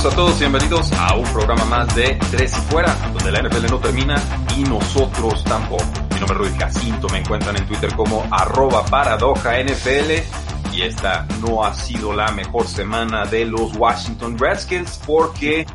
[0.00, 3.66] Saludos a todos, bienvenidos a un programa más de Tres y Fuera, donde la NFL
[3.70, 4.16] no termina
[4.56, 5.84] y nosotros tampoco.
[6.14, 11.62] Mi nombre es Rudy Jacinto, me encuentran en Twitter como arroba paradoja y esta no
[11.62, 15.66] ha sido la mejor semana de los Washington Redskins porque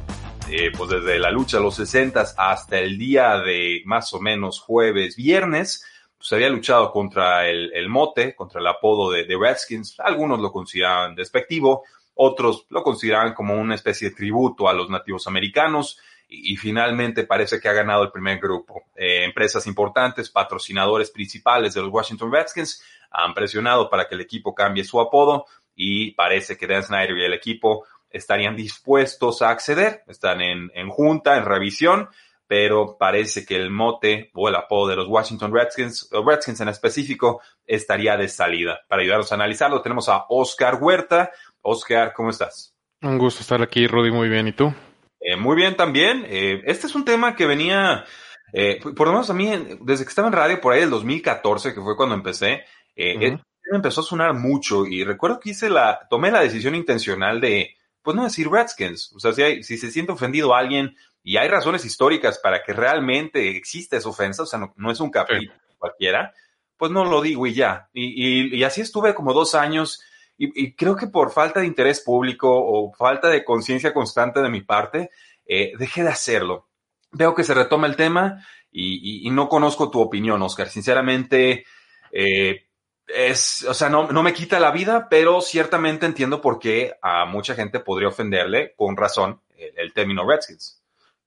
[0.50, 4.60] eh, pues desde la lucha de los 60 hasta el día de más o menos
[4.60, 5.86] jueves, viernes,
[6.18, 10.00] pues había luchado contra el, el mote, contra el apodo de, de Redskins.
[10.00, 11.84] Algunos lo consideraban despectivo,
[12.16, 17.60] otros lo consideran como una especie de tributo a los nativos americanos y, finalmente parece
[17.60, 18.84] que ha ganado el primer grupo.
[18.96, 24.56] Eh, empresas importantes, patrocinadores principales de los Washington Redskins han presionado para que el equipo
[24.56, 30.04] cambie su apodo y parece que Dan Snyder y el equipo estarían dispuestos a acceder,
[30.08, 32.10] están en, en junta, en revisión,
[32.48, 37.42] pero parece que el mote o el apodo de los Washington Redskins, Redskins en específico,
[37.66, 38.82] estaría de salida.
[38.88, 41.32] Para ayudarnos a analizarlo tenemos a Oscar Huerta,
[41.66, 42.76] Oscar, ¿cómo estás?
[43.02, 44.48] Un gusto estar aquí, Rudy, muy bien.
[44.48, 44.72] ¿Y tú?
[45.20, 46.24] Eh, muy bien también.
[46.28, 48.06] Eh, este es un tema que venía,
[48.54, 49.50] eh, por lo menos a mí,
[49.82, 53.44] desde que estaba en radio por ahí del 2014, que fue cuando empecé, uh -huh.
[53.74, 58.16] empezó a sonar mucho y recuerdo que hice la, tomé la decisión intencional de, pues
[58.16, 59.12] no decir Redskins.
[59.16, 62.62] O sea, si, hay, si se siente ofendido a alguien y hay razones históricas para
[62.64, 65.76] que realmente exista esa ofensa, o sea, no, no es un capricho sí.
[65.80, 66.32] cualquiera,
[66.78, 67.90] pues no lo digo y ya.
[67.92, 70.00] Y, y, y así estuve como dos años
[70.38, 74.62] y, creo que por falta de interés público o falta de conciencia constante de mi
[74.62, 75.10] parte,
[75.46, 76.68] eh, dejé de hacerlo.
[77.12, 80.68] Veo que se retoma el tema y no conozco tu opinión, Oscar.
[80.68, 81.66] Sinceramente,
[82.12, 82.68] eh,
[83.08, 87.26] es, o sea, no, no, me quita la vida, pero ciertamente entiendo por qué a
[87.26, 90.82] mucha gente podría ofenderle, con razón, el, el término Redskins.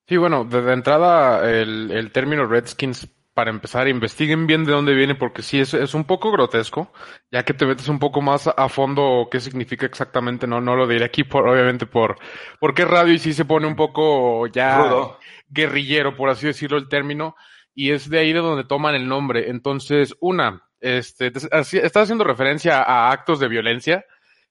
[0.09, 3.07] Sí, bueno, desde entrada el, el término Redskins
[3.39, 6.93] para empezar, investiguen bien de dónde viene, porque sí es, es un poco grotesco,
[7.31, 10.89] ya que te metes un poco más a fondo qué significa exactamente, no, no lo
[10.89, 12.19] diré aquí por, obviamente por,
[12.59, 15.21] porque es radio y sí se pone un poco ya Rudo.
[15.47, 17.37] guerrillero, por así decirlo el término,
[17.77, 19.51] y es de ahí de donde toman el nombre.
[19.51, 24.05] Entonces, una, este, estás haciendo referencia a actos de violencia,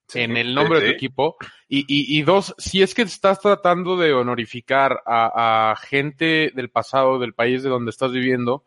[0.07, 1.37] Sí, en el nombre sí, de tu equipo.
[1.67, 6.69] Y, y, y, dos, si es que estás tratando de honorificar a, a, gente del
[6.69, 8.63] pasado, del país de donde estás viviendo,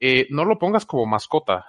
[0.00, 1.66] eh, no lo pongas como mascota.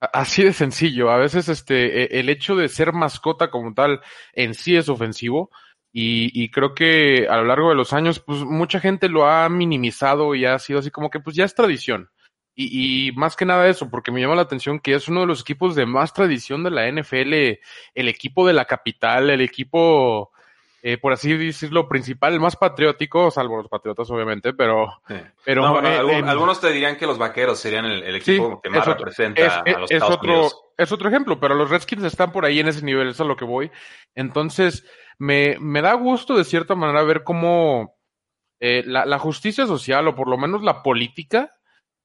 [0.00, 1.10] Así de sencillo.
[1.10, 4.00] A veces este, e, el hecho de ser mascota como tal
[4.32, 5.50] en sí es ofensivo.
[5.92, 9.48] Y, y, creo que a lo largo de los años, pues mucha gente lo ha
[9.48, 12.10] minimizado y ha sido así como que pues ya es tradición.
[12.54, 15.26] Y, y, más que nada eso, porque me llama la atención que es uno de
[15.26, 17.58] los equipos de más tradición de la NFL,
[17.94, 20.32] el equipo de la capital, el equipo,
[20.82, 25.00] eh, por así decirlo, principal, el más patriótico, salvo los patriotas obviamente, pero...
[25.06, 25.14] Sí.
[25.44, 28.54] pero no, eh, algún, eh, algunos te dirían que los vaqueros serían el, el equipo
[28.54, 30.62] sí, que más otro, representa es, a los es Estados otro, Unidos.
[30.76, 33.28] Es otro ejemplo, pero los Redskins están por ahí en ese nivel, eso es a
[33.28, 33.70] lo que voy.
[34.14, 34.84] Entonces,
[35.18, 37.96] me, me da gusto de cierta manera ver cómo
[38.58, 41.50] eh, la, la justicia social, o por lo menos la política,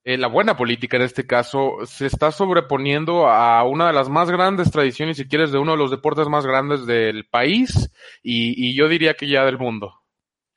[0.06, 4.30] eh, la buena política en este caso se está sobreponiendo a una de las más
[4.30, 8.76] grandes tradiciones, si quieres, de uno de los deportes más grandes del país y, y
[8.76, 10.04] yo diría que ya del mundo.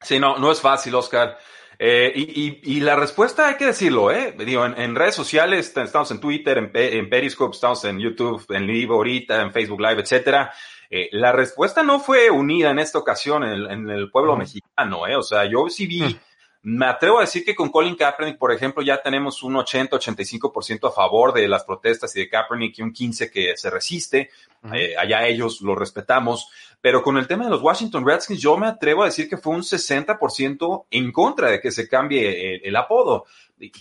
[0.03, 1.39] Sí, no, no es fácil, Oscar.
[1.79, 4.35] Eh, y, y, y, la respuesta hay que decirlo, ¿eh?
[4.37, 8.67] Digo, en, en redes sociales, estamos en Twitter, en, en, Periscope, estamos en YouTube, en
[8.67, 10.53] Live ahorita, en Facebook Live, etcétera.
[10.91, 14.37] Eh, la respuesta no fue unida en esta ocasión en el, en el pueblo uh
[14.37, 14.41] -huh.
[14.41, 15.17] mexicano, ¿eh?
[15.17, 16.19] O sea, yo sí vi.
[16.63, 20.91] Me atrevo a decir que con Colin Kaepernick, por ejemplo, ya tenemos un 80-85% a
[20.91, 24.31] favor de las protestas y de Kaepernick y un 15% que se resiste.
[24.63, 24.77] Uh -huh.
[24.77, 26.51] eh, allá ellos lo respetamos.
[26.81, 29.55] Pero con el tema de los Washington Redskins, yo me atrevo a decir que fue
[29.55, 33.27] un 60% en contra de que se cambie el, el apodo.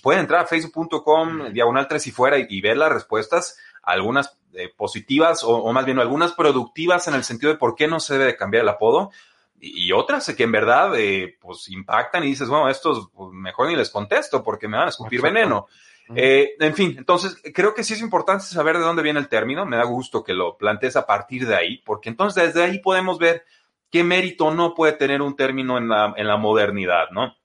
[0.04, 1.52] Pueden entrar a facebook.com, uh -huh.
[1.52, 5.86] diagonal 3 y fuera, y, y, ver las respuestas, algunas eh, positivas o, o más
[5.86, 8.70] bien algunas productivas en el sentido de por qué no se debe de cambiar el
[8.70, 9.12] apodo
[9.60, 13.76] y otras que en verdad eh, pues impactan y dices, bueno, estos pues, mejor ni
[13.76, 15.34] les contesto porque me van a escupir Exacto.
[15.34, 15.68] veneno.
[16.10, 16.20] Uh -huh.
[16.20, 19.66] eh, en fin, entonces creo que sí es importante saber de dónde viene el término.
[19.66, 23.18] Me da gusto que lo plantees a partir de ahí, porque entonces desde ahí podemos
[23.18, 23.44] ver
[23.92, 27.36] qué mérito no puede tener un término en la, en la modernidad, ¿no?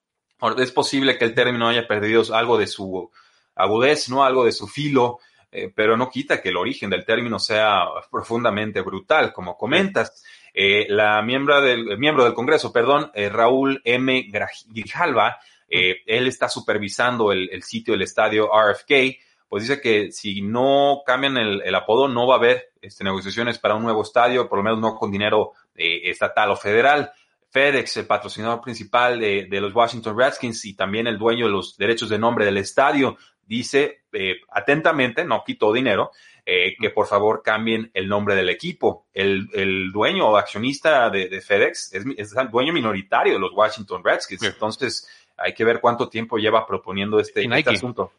[0.59, 3.11] Es posible que el término haya perdido algo de su
[3.55, 4.25] agudez, ¿no?
[4.25, 5.21] Algo de su filo,
[5.53, 10.25] eh, pero no quita que el origen del término sea profundamente brutal, como comentas.
[10.55, 14.31] Eh, la miembro del, miembro del Congreso, perdón, eh, Raúl M.
[14.69, 15.39] Grijalva,
[15.69, 19.19] él está supervisando el, sitio del estadio RFK,
[19.49, 23.75] pues dice que si no cambian el, apodo, no va a haber este, negociaciones para
[23.75, 27.11] un nuevo estadio, por lo menos no con dinero estatal o federal.
[27.49, 31.77] FedEx, el patrocinador principal de, de, los Washington Redskins y también el dueño de los
[31.79, 33.17] derechos de nombre del estadio,
[33.47, 36.11] dice eh, atentamente, no quitó dinero,
[36.45, 39.07] eh, que por favor cambien el nombre del equipo.
[39.13, 44.03] El, el dueño o accionista de, FedEx es, es, el dueño minoritario de los Washington
[44.05, 44.43] Redskins.
[44.43, 48.13] Entonces hay que ver cuánto tiempo lleva proponiendo este, este asunto.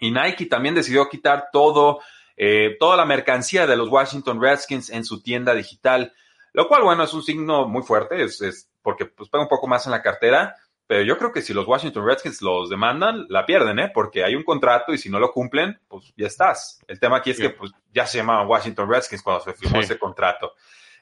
[0.00, 2.00] Y Nike también decidió quitar todo,
[2.36, 6.12] eh, toda la mercancía de los Washington Redskins en su tienda digital,
[6.52, 9.66] lo cual, bueno, es un signo muy fuerte, es, es porque pues pega un poco
[9.66, 10.56] más en la cartera
[10.88, 13.90] pero yo creo que si los Washington Redskins los demandan, la pierden, ¿eh?
[13.92, 16.82] Porque hay un contrato y si no lo cumplen, pues ya estás.
[16.88, 19.98] El tema aquí es que pues, ya se llamaban Washington Redskins cuando se firmó ese
[19.98, 20.54] contrato.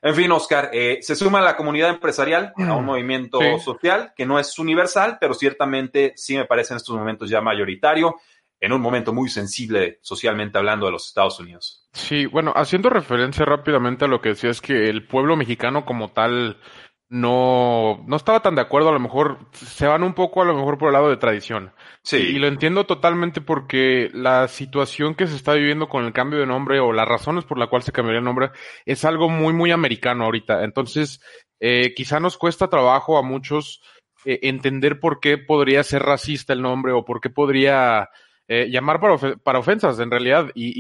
[0.03, 4.27] En fin, Oscar, eh, se suma a la comunidad empresarial a un movimiento social que
[4.27, 8.17] no es universal, pero ciertamente sí me parece en estos momentos ya mayoritario,
[8.59, 11.87] en un momento muy sensible socialmente hablando de los Estados Unidos.
[11.93, 16.09] Sí, bueno, haciendo referencia rápidamente a lo que decía, es que el pueblo mexicano como
[16.09, 16.59] tal
[17.09, 20.55] no, no estaba tan de acuerdo, a lo mejor se van un poco a lo
[20.55, 21.73] mejor por el lado de tradición.
[22.03, 22.17] Sí.
[22.17, 26.47] Y, lo entiendo totalmente porque la situación que se está viviendo con el cambio de
[26.47, 28.51] nombre o las razones por la cual se cambiaría el nombre
[28.85, 30.65] es algo muy, muy americano ahorita.
[30.65, 31.21] Entonces,
[31.61, 33.81] eh, quizá nos cuesta trabajo a muchos
[34.25, 38.09] eh, entender por qué podría ser racista el nombre o por qué podría
[38.49, 40.51] eh, llamar para, para, ofensas en realidad.
[40.55, 40.73] Y,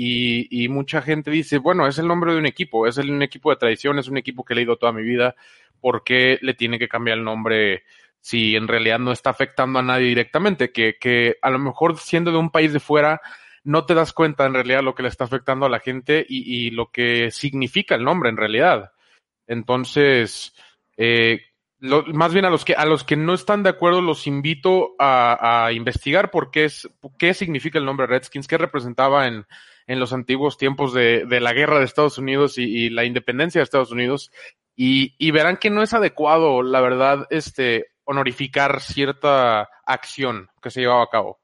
[0.50, 3.22] y, y mucha gente dice, bueno, es el nombre de un equipo, es el, un
[3.22, 5.34] equipo de tradición, es un equipo que he leído toda mi vida
[5.80, 7.84] ¿por qué le tiene que cambiar el nombre
[8.20, 10.72] si en realidad no está afectando a nadie directamente?
[10.72, 13.20] Que, que a lo mejor siendo de un país de fuera
[13.64, 16.66] no te das cuenta en realidad lo que le está afectando a la gente y,
[16.66, 18.92] y lo que significa el nombre en realidad.
[19.46, 20.54] Entonces,
[20.96, 21.40] eh,
[21.78, 24.94] lo, más bien a los que a los que no están de acuerdo los invito
[24.98, 26.88] a, a investigar por qué es
[27.18, 29.46] qué significa el nombre Redskins, qué representaba en,
[29.86, 33.64] en los antiguos tiempos de, de la guerra de Estados Unidos y, la independencia de
[33.64, 34.30] Estados Unidos
[34.74, 40.80] y, y verán que no es adecuado, la verdad, este, honorificar cierta acción que se
[40.80, 41.40] llevaba a cabo.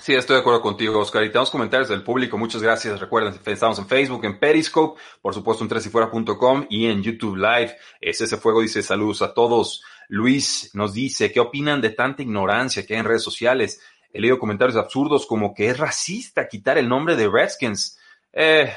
[0.00, 1.22] Sí, estoy de acuerdo contigo, Oscar.
[1.24, 2.38] Y tenemos comentarios del público.
[2.38, 2.98] Muchas gracias.
[2.98, 7.76] Recuerden, estamos en Facebook, en Periscope, por supuesto en tresifuera.com y en YouTube Live.
[8.00, 9.84] Ese Fuego dice saludos a todos.
[10.08, 13.82] Luis nos dice, ¿qué opinan de tanta ignorancia que hay en redes sociales?
[14.10, 17.98] He leído comentarios absurdos como que es racista quitar el nombre de Redskins.
[18.32, 18.72] Eh,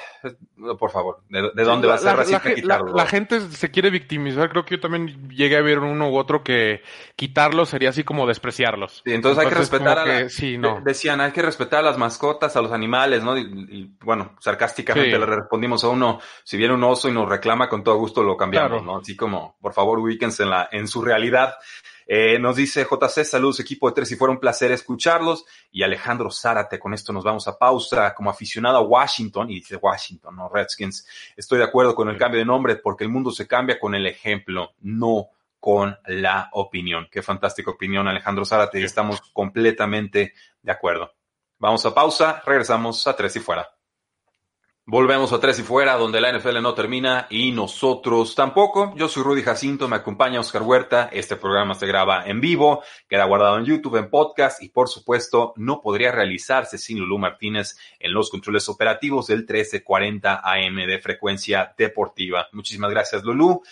[0.79, 2.93] por favor, ¿de, dónde va a ser la, quitarlo?
[2.93, 4.49] La, gente se quiere victimizar.
[4.49, 6.81] Creo que yo también llegué a ver uno u otro que
[7.15, 9.03] quitarlos sería así como despreciarlos.
[9.05, 10.27] entonces, hay que respetar a
[10.57, 10.81] no.
[10.81, 13.37] Decían, hay que respetar a las mascotas, a los animales, ¿no?
[13.37, 17.83] Y, bueno, sarcásticamente le respondimos a uno, si viene un oso y nos reclama, con
[17.83, 18.97] todo gusto lo cambiamos, ¿no?
[18.97, 21.55] Así como, por favor, ubíquense en, la, en su realidad.
[22.07, 25.45] Eh, nos dice JC, saludos equipo de tres y fuera un placer escucharlos.
[25.71, 28.13] Y Alejandro Zárate, con esto nos vamos a pausa.
[28.13, 32.39] Como aficionado a Washington, y dice Washington, no Redskins, estoy de acuerdo con el cambio
[32.39, 35.29] de nombre porque el mundo se cambia con el ejemplo, no
[35.59, 37.07] con la opinión.
[37.09, 41.13] Qué fantástica opinión, Alejandro Zárate, y estamos completamente de acuerdo.
[41.57, 43.69] Vamos a pausa, regresamos a tres y fuera.
[44.85, 48.93] Volvemos a Tres y Fuera, donde la NFL no termina y nosotros tampoco.
[48.97, 51.09] Yo soy Rudy Jacinto, me acompaña Oscar Huerta.
[51.13, 55.53] Este programa se graba en vivo, queda guardado en YouTube, en podcast y por supuesto
[55.55, 61.73] no podría realizarse sin Lulú Martínez en los controles operativos del 1340 AM de frecuencia
[61.77, 62.49] deportiva.
[62.51, 63.63] Muchísimas gracias, Lulú.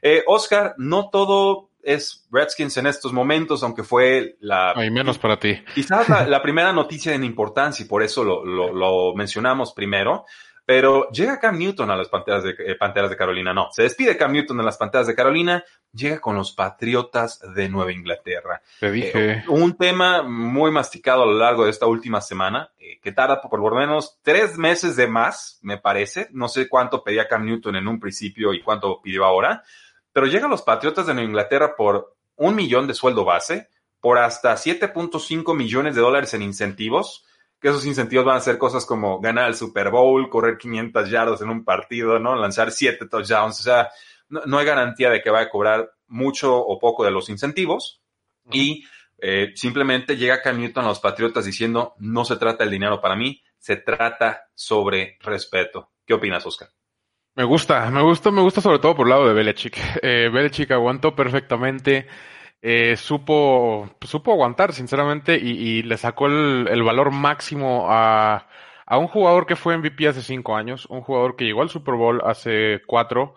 [0.00, 4.72] Eh, Oscar, no todo es Redskins en estos momentos, aunque fue la...
[4.74, 5.62] Hay menos para ti.
[5.74, 10.24] Quizás la, primera noticia en importancia y por eso lo, lo mencionamos primero.
[10.66, 13.52] Pero llega Cam Newton a las Panteras de, eh, Panteras de Carolina.
[13.52, 17.68] No, se despide Cam Newton de las Panteras de Carolina, llega con los Patriotas de
[17.68, 18.62] Nueva Inglaterra.
[18.80, 19.32] Te dije.
[19.32, 23.42] Eh, un tema muy masticado a lo largo de esta última semana, eh, que tarda
[23.42, 26.28] por lo menos tres meses de más, me parece.
[26.32, 29.62] No sé cuánto pedía Cam Newton en un principio y cuánto pidió ahora.
[30.14, 33.68] Pero llega a los Patriotas de Nueva Inglaterra por un millón de sueldo base,
[34.00, 37.26] por hasta 7.5 millones de dólares en incentivos
[37.64, 41.40] que esos incentivos van a ser cosas como ganar el Super Bowl, correr 500 yardas
[41.40, 42.36] en un partido, ¿no?
[42.36, 43.58] Lanzar 7 touchdowns.
[43.58, 43.88] O sea,
[44.28, 48.02] no, hay garantía de que vaya a cobrar mucho o poco de los incentivos.
[48.52, 48.84] Y
[49.16, 53.16] eh, simplemente llega Cam Newton a los Patriotas diciendo, no se trata del dinero para
[53.16, 55.92] mí, se trata sobre respeto.
[56.04, 56.68] ¿Qué opinas, Oscar?
[57.34, 59.78] Me gusta, me gusta, me gusta sobre todo por el lado de Belichick.
[60.02, 62.08] Eh, Belichick aguantó perfectamente
[62.66, 68.48] eh, supo, supo aguantar, sinceramente, y, le sacó el, valor máximo a,
[68.86, 71.94] a, un jugador que fue MVP hace cinco años, un jugador que llegó al Super
[71.94, 73.34] Bowl hace cuatro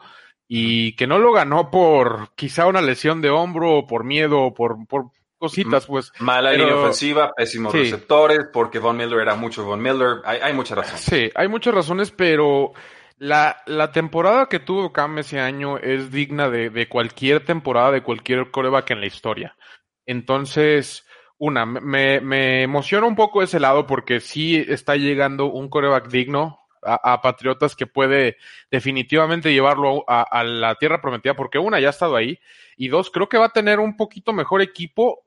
[0.47, 4.53] y que no lo ganó por quizá una lesión de hombro, o por miedo, o
[4.53, 5.07] por, por
[5.37, 6.13] cositas, pues.
[6.19, 10.21] Mala línea ofensiva, pésimos receptores, porque Von Miller era mucho Von Miller.
[10.23, 11.01] Hay, hay muchas razones.
[11.01, 12.71] Sí, hay muchas razones, pero
[13.17, 18.03] la, la temporada que tuvo Cam ese año es digna de, de cualquier temporada de
[18.03, 19.57] cualquier coreback en la historia.
[20.05, 21.05] Entonces,
[21.37, 26.59] una, me, me emociona un poco ese lado porque sí está llegando un coreback digno
[26.83, 28.37] a, Patriotas que puede
[28.71, 32.39] definitivamente llevarlo a, a, la tierra prometida porque una, ya ha estado ahí
[32.77, 35.25] y dos, creo que va a tener un poquito mejor equipo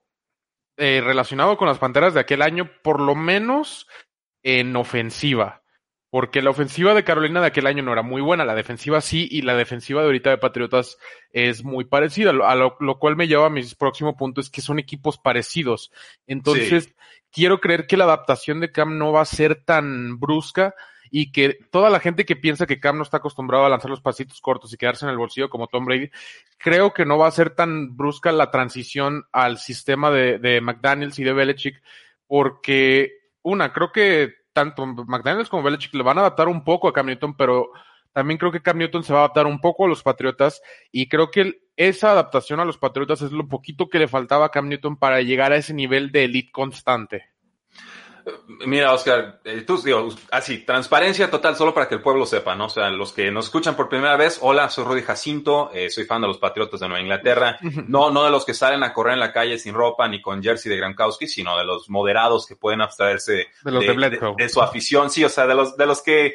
[0.79, 3.89] eh, relacionado con las Panteras de aquel año, por lo menos
[4.43, 5.60] en ofensiva
[6.11, 9.29] porque la ofensiva de Carolina de aquel año no era muy buena, la defensiva sí,
[9.31, 10.99] y la defensiva de ahorita de Patriotas
[11.33, 14.81] es muy parecida, a lo, cual me lleva a mi próximo punto, es que son
[14.81, 15.93] equipos parecidos.
[16.27, 16.93] Entonces,
[17.31, 20.75] quiero creer que la adaptación de Cam no va a ser tan brusca
[21.13, 24.01] y que toda la gente que piensa que Cam no está acostumbrado a lanzar los
[24.01, 26.11] pasitos cortos y quedarse en el bolsillo como Tom Brady,
[26.59, 31.21] creo que no va a ser tan brusca la transición al sistema de, de McDaniels
[31.21, 31.81] y de Belichick,
[32.27, 33.13] porque
[33.43, 37.07] una, creo que tanto McDaniels como Belichick le van a adaptar un poco a Cam
[37.07, 37.71] Newton, pero
[38.13, 41.09] también creo que Cam Newton se va a adaptar un poco a los Patriotas y
[41.09, 44.69] creo que esa adaptación a los Patriotas es lo poquito que le faltaba a Cam
[44.69, 47.30] Newton para llegar a ese nivel de elite constante.
[48.67, 52.67] Mira, Oscar, eh, tú digo, así, transparencia total, solo para que el pueblo sepa, ¿no?
[52.67, 56.05] O sea, los que nos escuchan por primera vez, hola, soy Rudy Jacinto, eh, soy
[56.05, 57.59] fan de los Patriotas de Nueva Inglaterra,
[57.89, 60.43] no, no de los que salen a correr en la calle sin ropa ni con
[60.43, 65.29] jersey de Gronkowski, sino de los moderados que pueden abstraerse de, su afición, sí, o
[65.29, 66.35] sea, de los, de los que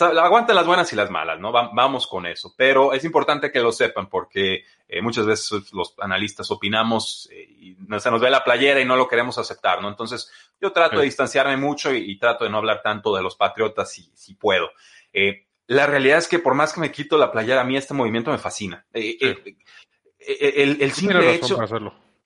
[0.00, 1.52] aguantan las buenas y las malas, ¿no?
[1.52, 2.52] vamos con eso.
[2.56, 7.76] Pero es importante que lo sepan porque eh, muchas veces los analistas opinamos eh, y
[7.98, 9.88] se nos ve la playera y no lo queremos aceptar, ¿no?
[9.88, 10.30] Entonces,
[10.64, 14.10] yo trato de distanciarme mucho y, trato de no hablar tanto de los patriotas si,
[14.14, 14.70] si puedo.
[15.12, 17.94] Eh, la realidad es que por más que me quito la playera, a mí este
[17.94, 18.86] movimiento me fascina.
[18.92, 19.56] el,
[20.80, 21.58] el, simple hecho...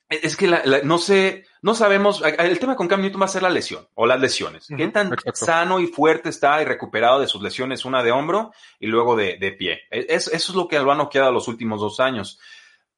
[0.09, 3.43] Es que la, no sé, no sabemos, el tema con Cam Newton va a ser
[3.43, 4.67] la lesión o las lesiones.
[4.75, 8.87] ¿Qué tan sano y fuerte está y recuperado de sus lesiones, una de hombro y
[8.87, 9.81] luego de, de pie?
[9.91, 12.41] E, eso es lo que lo ha noqueado los últimos dos años.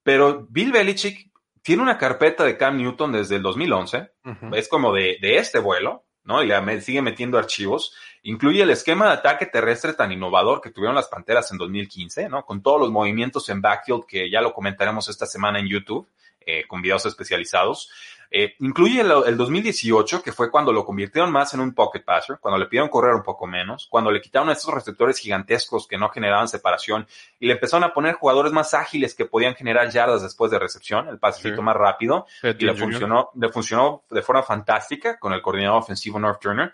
[0.05, 1.30] Pero Bill Belichick
[1.63, 4.11] tiene una carpeta de Cam Newton desde el 2011,
[4.53, 6.43] es como de, de, este vuelo, ¿no?
[6.43, 7.95] Y le sigue metiendo archivos.
[8.23, 12.45] Incluye el esquema de ataque terrestre tan innovador que tuvieron las Panteras en 2015, ¿no?
[12.45, 16.09] Con todos los movimientos en backfield que ya lo comentaremos esta semana en YouTube.
[16.47, 17.91] Eh, con videos especializados.
[18.33, 22.59] Eh, incluye el, 2018, que fue cuando lo convirtieron más en un pocket passer, cuando
[22.59, 26.09] le pidieron correr un poco menos, cuando le quitaron a estos receptores gigantescos que no
[26.11, 27.09] generaban separación
[27.41, 31.09] y le empezaron a poner jugadores más ágiles que podían generar yardas después de recepción,
[31.09, 35.83] el pasecito más rápido, y le funcionó, le funcionó de forma fantástica con el coordinador
[35.83, 36.73] ofensivo North Turner.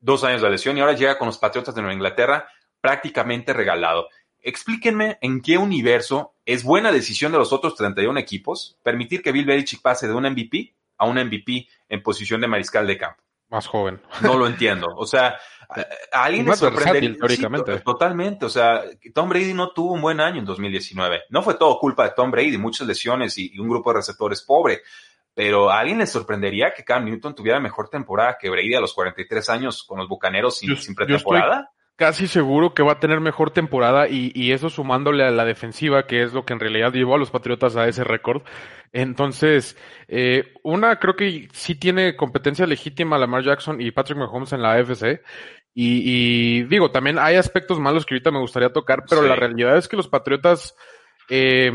[0.00, 2.48] Dos años de lesión y ahora llega con los Patriotas de Nueva Inglaterra
[2.80, 4.08] prácticamente regalado.
[4.42, 9.44] Explíquenme en qué universo es buena decisión de los otros 31 equipos permitir que Bill
[9.44, 13.22] Belichick pase de un MVP a un MVP en posición de mariscal de campo.
[13.48, 14.00] Más joven.
[14.20, 14.86] No lo entiendo.
[14.96, 15.36] O sea,
[16.12, 17.80] a, alguien le sorprende.
[17.84, 18.44] totalmente.
[18.44, 21.22] O sea, Tom Brady no tuvo un buen año en 2019.
[21.30, 24.82] No fue todo culpa de Tom Brady, muchas lesiones y, un grupo de receptores pobre.
[25.34, 28.92] Pero a alguien le sorprendería que Cam Newton tuviera mejor temporada que Brady a los
[28.92, 33.50] 43 años con los bucaneros sin, sin pretemporada casi seguro que va a tener mejor
[33.50, 37.14] temporada y, y, eso sumándole a la defensiva, que es lo que en realidad llevó
[37.14, 38.40] a los Patriotas a ese récord.
[38.90, 39.76] Entonces,
[40.08, 44.72] eh, una, creo que sí tiene competencia legítima Lamar Jackson y Patrick Mahomes en la
[44.72, 45.20] AFC.
[45.74, 49.76] Y, y digo, también hay aspectos malos que ahorita me gustaría tocar, pero la realidad
[49.76, 50.74] es que los Patriotas,
[51.28, 51.70] eh,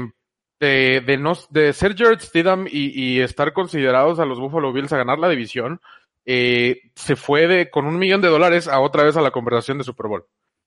[0.59, 4.91] de, de, no, de ser Jared Stidham y, y estar considerados a los Buffalo Bills
[4.91, 5.81] a ganar la división,
[6.25, 9.77] eh, se fue de, con un millón de dólares a otra vez a la conversación
[9.77, 10.25] de Super Bowl.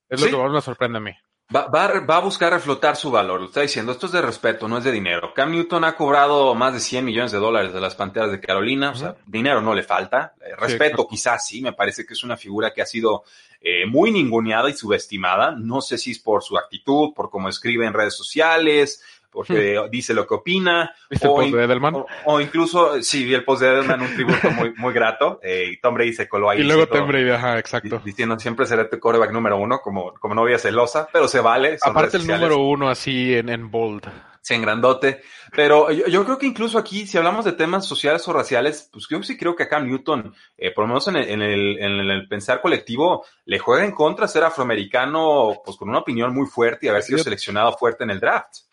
[0.08, 1.12] Es lo que más me sorprende a mí.
[1.54, 3.40] Va, va, a buscar reflotar su valor.
[3.40, 5.32] Lo está diciendo, esto es de respeto, no es de dinero.
[5.32, 8.90] Cam Newton ha cobrado más de 100 millones de dólares de las Panteras de Carolina.
[8.90, 10.34] O sea, dinero no le falta.
[10.42, 13.24] Eh, respeto quizás sí, me parece que es una figura que ha sido
[13.62, 15.52] eh, muy ninguneada y subestimada.
[15.52, 20.14] No sé si es por su actitud, por cómo escribe en redes sociales, porque dice
[20.14, 20.94] lo que opina.
[21.10, 22.04] o, el post de Edelman?
[22.24, 25.40] O, incluso, sí, vi el post de Edelman, un tributo muy, muy grato.
[25.42, 26.60] Eh, Tom Brady se coló ahí.
[26.60, 28.00] Y luego Tom Brady, ajá, exacto.
[28.04, 31.78] Diciendo siempre será tu coreback número uno, como, como novia celosa, pero se vale.
[31.82, 34.08] Aparte el número uno así en, en bold.
[34.40, 35.20] Sí, en grandote.
[35.54, 39.22] Pero yo, creo que incluso aquí, si hablamos de temas sociales o raciales, pues yo
[39.22, 42.28] sí creo que acá Newton, eh, por lo menos en el, en, el, en el
[42.28, 46.88] pensar colectivo, le juega en contra ser afroamericano, pues con una opinión muy fuerte y
[46.88, 48.68] haber sido seleccionado fuerte en el draft.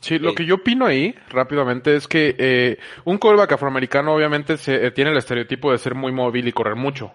[0.00, 4.86] Sí, lo que yo opino ahí rápidamente es que eh, un quarterback afroamericano obviamente se,
[4.86, 7.12] eh, tiene el estereotipo de ser muy móvil y correr mucho.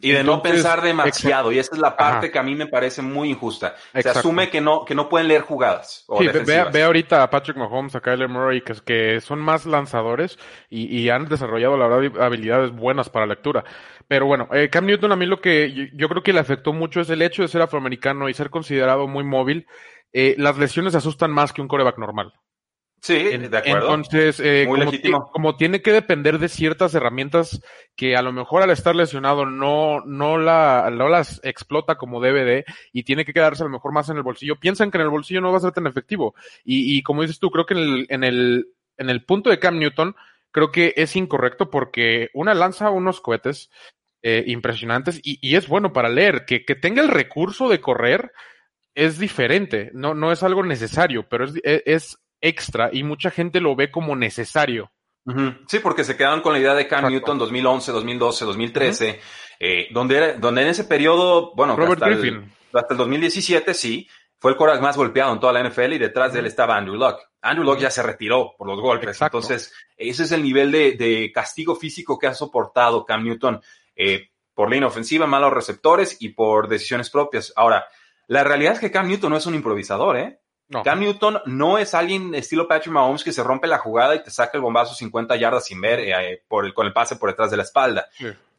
[0.00, 3.02] Y de no pensar demasiado, y esa es la parte que a mí me parece
[3.02, 3.74] muy injusta.
[3.94, 6.06] Se asume que no, que no pueden leer jugadas.
[6.18, 11.08] sí, ve, ahorita a Patrick Mahomes, a Kyler Murray, que, son más lanzadores y, y,
[11.08, 13.64] han desarrollado, la verdad, habilidades buenas para lectura.
[14.08, 17.00] Pero bueno, eh, Cam Newton a mí lo que yo creo que le afectó mucho
[17.00, 19.66] es el hecho de ser afroamericano y ser considerado muy móvil
[20.12, 22.32] eh, las lesiones asustan más que un coreback normal.
[23.02, 23.94] Sí, de acuerdo.
[23.94, 24.64] Entonces, eh,
[25.32, 27.60] como, tiene que depender de ciertas herramientas
[27.96, 32.44] que a lo mejor al estar lesionado no, no, la, no las explota como debe
[32.44, 35.02] de y tiene que quedarse a lo mejor más en el bolsillo, piensan que en
[35.02, 36.36] el bolsillo no va a ser tan efectivo.
[36.64, 38.66] Y, y como dices tú, creo que en el, en el,
[38.96, 40.14] en el punto de Cam Newton,
[40.52, 43.68] creo que es incorrecto porque una lanza unos cohetes
[44.22, 48.30] eh, impresionantes y, y, es bueno para leer, que, que tenga el recurso de correr
[48.94, 53.60] es diferente, no, no es algo necesario, pero es, e, es, extra y mucha gente
[53.60, 54.92] lo ve como necesario.
[55.68, 59.20] Sí, porque se quedaron con la idea de Cam Newton 2011, 2012, 2013,
[59.60, 64.08] eh, donde, era, donde en ese periodo, bueno, hasta, El, hasta el 2017 sí,
[64.38, 66.96] fue el coreback más golpeado en toda la NFL y detrás de él estaba Andrew
[66.96, 67.20] Luck.
[67.40, 69.22] Andrew Luck ya se retiró por los golpes.
[69.22, 73.60] Entonces, ese es el nivel de, de, castigo físico que ha soportado Cam Newton
[73.94, 77.52] eh, por línea ofensiva, malos receptores y por decisiones propias.
[77.54, 77.86] Ahora,
[78.26, 80.40] la realidad es que Cam Newton no es un improvisador, ¿eh?
[80.84, 84.30] Cam Newton no es alguien estilo Patrick Mahomes que se rompe la jugada y te
[84.30, 87.50] saca el bombazo 50 yardas sin ver eh, por el, con el pase por detrás
[87.50, 88.06] de la espalda.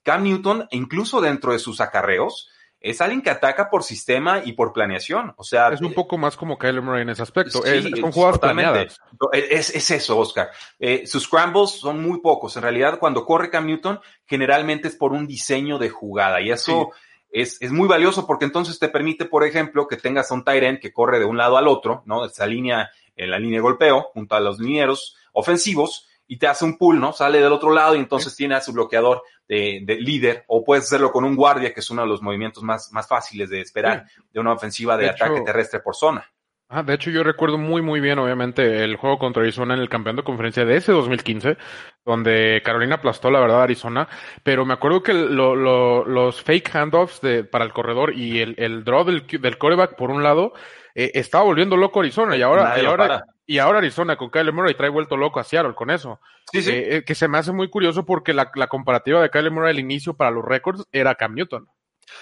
[0.04, 2.50] Cam Newton, incluso dentro de sus acarreos,
[2.84, 5.34] es alguien que ataca por sistema y por planeación.
[5.38, 7.64] O sea, es un poco más como Kyler Murray en ese aspecto.
[7.64, 9.00] es, son jugadas planeadas.
[9.32, 10.52] Es, eso, Oscar.
[10.78, 12.58] Eh, sus scrambles son muy pocos.
[12.58, 16.92] En realidad, cuando corre Cam Newton, generalmente es por un diseño de jugada y eso
[17.34, 20.80] es, es, muy valioso porque entonces te permite, por ejemplo, que tengas a un Tyrant
[20.80, 22.26] que corre de un lado al otro, ¿no?
[22.26, 26.64] Esa línea, en la línea de golpeo, junto a los linieros ofensivos, y te hace
[26.64, 27.12] un pull, ¿no?
[27.12, 30.86] Sale del otro lado y entonces tiene a su bloqueador de, de, líder, o puedes
[30.86, 34.06] hacerlo con un guardia, que es uno de los movimientos más, más fáciles de esperar
[34.32, 36.32] de una ofensiva de, ataque terrestre por zona.
[36.76, 39.90] Ah, de hecho, yo recuerdo muy, muy bien, obviamente, el juego contra Arizona en el
[39.90, 41.56] campeón de conferencia de ese 2015,
[42.04, 44.08] donde Carolina aplastó, la verdad, a Arizona.
[44.42, 48.56] Pero me acuerdo que lo, lo, los fake handoffs de, para el corredor y el,
[48.58, 50.54] el draw del, del coreback, por un lado,
[50.96, 52.36] eh, estaba volviendo loco Arizona.
[52.36, 55.76] Y ahora, y ahora, y ahora Arizona con Kyler Murray trae vuelto loco a Seattle
[55.76, 56.20] con eso.
[56.52, 56.72] Sí, sí.
[56.72, 59.74] Eh, eh, que se me hace muy curioso porque la, la comparativa de Kyler Murray
[59.74, 61.68] al inicio para los récords era Cam Newton.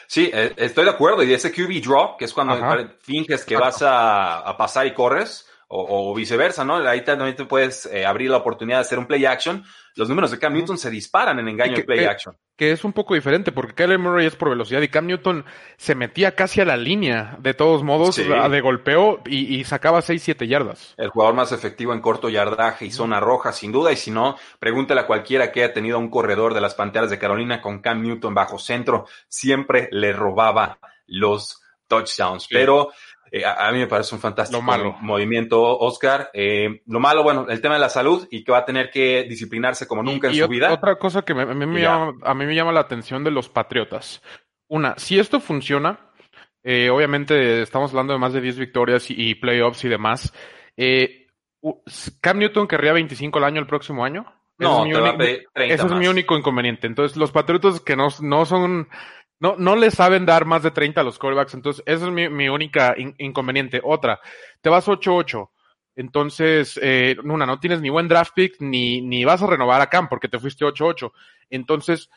[0.07, 1.23] Sí, eh, estoy de acuerdo.
[1.23, 2.55] Y ese QB draw, que es cuando
[3.01, 6.77] finges que vas a, pasar y corres, o, viceversa, ¿no?
[6.87, 9.63] Ahí también te puedes eh, abrir la oportunidad de hacer un play action.
[9.95, 12.37] Los números de Cam Newton se disparan en engaño de play action.
[12.55, 15.45] Que es un poco diferente, porque Kyler Murray es por velocidad y Cam Newton
[15.77, 20.47] se metía casi a la línea, de todos modos, de golpeo y, sacaba 6, 7
[20.47, 20.93] yardas.
[20.97, 23.91] El jugador más efectivo en corto yardaje y zona roja, sin duda.
[23.91, 27.19] Y si no, pregúntale a cualquiera que haya tenido un corredor de las Panteras de
[27.19, 30.77] Carolina con Cam Newton bajo centro, siempre le robaba
[31.07, 32.47] los touchdowns.
[32.49, 32.91] Pero
[33.33, 36.29] eh, a, mí me parece un fantástico movimiento, Oscar.
[36.33, 39.23] Eh, lo malo, bueno, el tema de la salud y que va a tener que
[39.23, 40.73] disciplinarse como nunca en su vida.
[40.73, 43.47] Otra cosa que a, mí me llama, a mí me llama la atención de los
[43.47, 44.21] Patriotas.
[44.67, 46.11] Una, si esto funciona,
[46.61, 50.33] eh, obviamente estamos hablando de más de 10 victorias y, playoffs y demás.
[52.19, 54.25] Cam Newton querría 25 al año el próximo año.
[54.57, 56.85] No, ese es mi único inconveniente.
[56.85, 58.89] Entonces, los Patriotas que no, no son
[59.41, 62.29] no, no le saben dar más de 30 a los callbacks, entonces esa es mi,
[62.29, 63.81] mi única inconveniente.
[63.83, 64.21] Otra,
[64.61, 65.49] te vas 8-8.
[65.95, 69.87] Entonces, eh, una, no tienes ni buen draft pick, ni, ni vas a renovar a
[69.87, 71.11] Cam porque te fuiste 8-8.
[71.49, 72.11] Entonces,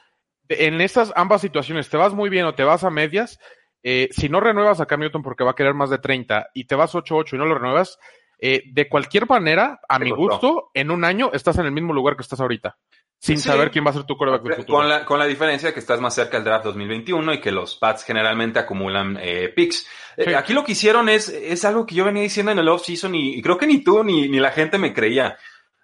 [0.51, 3.41] en esas ambas situaciones, te vas muy bien o te vas a medias,
[3.83, 6.65] eh, si no renuevas a Cam Newton porque va a querer más de 30 y
[6.65, 7.99] te vas 8-8 y no lo renuevas,
[8.39, 12.17] eh, de cualquier manera, a mi gusto, en un año estás en el mismo lugar
[12.17, 12.77] que estás ahorita
[13.25, 14.79] sin saber quién va a ser tu coreback del futuro.
[14.79, 17.75] Con la, con la diferencia que estás más cerca del draft 2021 y que los
[17.77, 19.87] Pats generalmente acumulan eh, picks.
[20.19, 23.15] Eh, aquí lo que hicieron es, es algo que yo venía diciendo en el off-season
[23.15, 25.39] y, creo que ni tú ni, ni la gente me creía.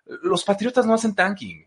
[0.04, 1.66] Los Patriotas no hacen tanking.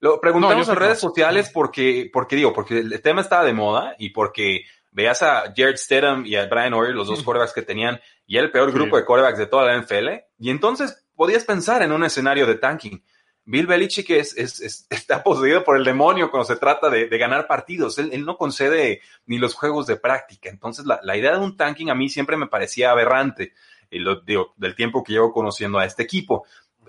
[0.00, 4.10] Lo preguntamos en redes sociales porque, porque digo, porque el tema estaba de moda y
[4.10, 8.36] porque veas a Jared Stedham y a Brian Hoyer, los dos corebacks que tenían, y
[8.36, 11.92] era el peor grupo de corebacks de toda la NFL, y entonces podías pensar en
[11.92, 13.02] un escenario de tanking.
[13.46, 17.98] Bill Belichick es, es, está poseído por el demonio cuando se trata de, ganar partidos.
[17.98, 20.50] Él, no concede ni los juegos de práctica.
[20.50, 23.54] Entonces, la, idea de un tanking a mí siempre me parecía aberrante,
[23.90, 26.44] y lo, digo, del tiempo que llevo conociendo a este equipo.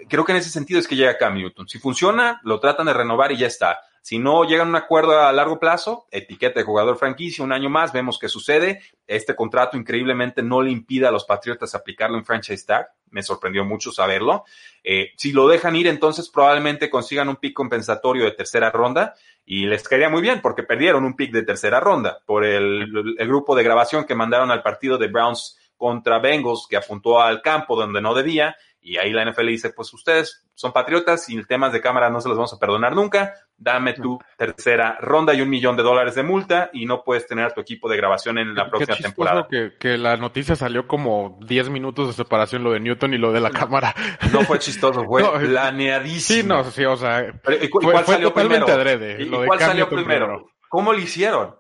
[0.10, 1.70] Creo que en ese sentido es que llega Cam Newton.
[1.70, 3.80] Si funciona, lo tratan de renovar y ya está.
[4.08, 7.70] Si no llegan a un acuerdo a largo plazo, etiqueta de jugador franquicia, un año
[7.70, 8.82] más, vemos qué sucede.
[9.06, 12.88] Este contrato increíblemente no le impide a los Patriotas aplicarlo en franchise tag.
[13.10, 14.46] Me sorprendió mucho saberlo.
[14.82, 19.14] Eh, si lo dejan ir, entonces probablemente consigan un pick compensatorio de tercera ronda
[19.46, 22.90] y les caería muy bien porque perdieron un pick de tercera ronda por el
[23.28, 27.76] grupo de grabación que mandaron al partido de Browns contra Bengals que apuntó al campo
[27.76, 28.56] donde no debía
[28.88, 32.22] y ahí la NFL dice, pues ustedes son patriotas y el tema de cámara no
[32.22, 36.16] se los vamos a perdonar nunca, dame tu tercera ronda y un millón de dólares
[36.16, 39.46] de multa y no puedes tener a tu equipo de grabación en la próxima temporada.
[39.52, 43.34] Que, que la noticia salió como 10 minutos de separación lo de Newton y lo
[43.34, 43.94] de la cámara.
[44.32, 46.42] No fue chistoso, fue planeadísimo.
[46.42, 47.28] Sí, no, sí, o sea,
[47.62, 48.66] ¿y, cuál salió primero?
[49.20, 50.50] ¿Y, cuál salió primero?
[50.70, 51.56] ¿Cómo lo hicieron?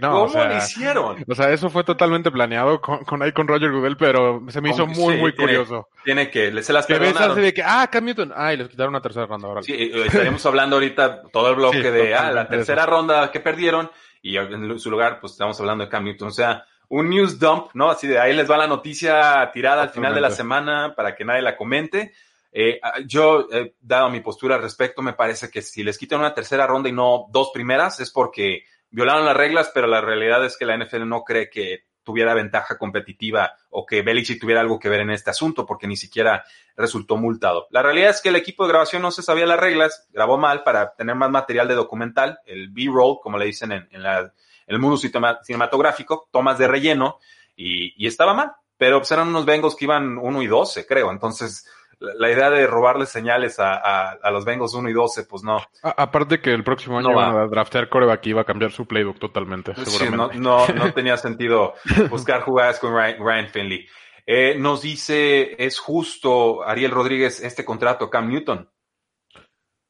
[0.00, 1.24] ¿Cómo lo hicieron?
[1.28, 4.70] O sea, eso fue totalmente planeado con, con ahí con Roger Goodell, pero se me
[4.70, 5.88] hizo muy, muy curioso.
[6.04, 7.40] Tiene que, se las perdonaron.
[7.40, 9.62] de que, ah, Cam Newton, ah, y les quitaron una tercera ronda ahora.
[9.62, 13.88] Sí, eh, estaríamos hablando ahorita todo el bloque de, ah, la tercera ronda que perdieron,
[14.20, 16.28] y en su lugar, pues estamos hablando de Cam Newton.
[16.28, 17.88] O sea, un news dump, ¿no?
[17.88, 21.24] Así de ahí les va la noticia tirada al final de la semana para que
[21.24, 22.12] nadie la comente.
[22.50, 26.18] Eh, ah, yo, he dado mi postura al respecto, me parece que si les quitan
[26.18, 30.44] una tercera ronda y no dos primeras, es porque violaron las reglas, pero la realidad
[30.44, 34.78] es que la NFL no cree que tuviera ventaja competitiva o que Belichick tuviera algo
[34.78, 36.42] que ver en este asunto, porque ni siquiera
[36.74, 37.66] resultó multado.
[37.70, 40.62] La realidad es que el equipo de grabación no se sabía las reglas, grabó mal
[40.62, 46.28] para tener más material de documental, el B-roll, como le dicen en, el mundo cinematográfico,
[46.30, 47.18] tomas de relleno,
[47.54, 48.52] y, y estaba mal.
[48.78, 51.10] Pero pues, eran unos Bengals que iban 1 y 12, creo.
[51.10, 51.68] Entonces,
[52.00, 55.60] la idea de robarle señales a, a, los Bengals 1 y 12, pues no.
[55.82, 59.18] aparte que el próximo año van a draftear coreback y iba a cambiar su playbook
[59.18, 59.74] totalmente.
[59.74, 60.38] Seguramente.
[60.38, 61.74] no, no, tenía sentido
[62.10, 63.86] buscar jugadas con Ryan, Finley.
[64.26, 68.70] Eh, nos dice, ¿es justo, Ariel Rodríguez, este contrato a Cam Newton?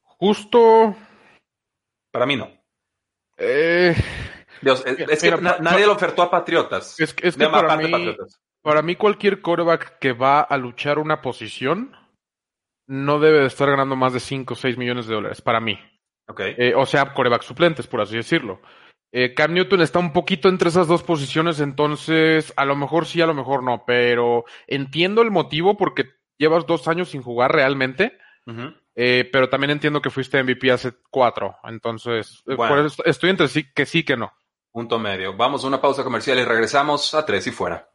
[0.01, 0.95] Justo.
[2.11, 2.49] Para mí no.
[3.37, 3.95] Eh,
[4.61, 6.99] Dios, es, que nadie lo ofertó a Patriotas.
[6.99, 8.15] Es, que para mí,
[8.61, 11.95] para mí cualquier coreback que va a luchar una posición
[12.89, 15.79] no debe de estar ganando más de 5 o 6 millones de dólares, para mí.
[16.27, 16.55] Okay.
[16.57, 18.61] Eh, o sea, coreback suplentes, por así decirlo.
[19.11, 23.21] Eh, Cam Newton está un poquito entre esas dos posiciones, entonces a lo mejor sí,
[23.21, 26.05] a lo mejor no, pero entiendo el motivo porque
[26.37, 28.17] llevas dos años sin jugar realmente,
[28.95, 33.71] eh, pero también entiendo que fuiste MVP hace cuatro, entonces por eso estoy entre sí
[33.73, 34.33] que sí que no.
[34.71, 35.35] Punto medio.
[35.35, 37.89] Vamos a una pausa comercial y regresamos a tres y fuera.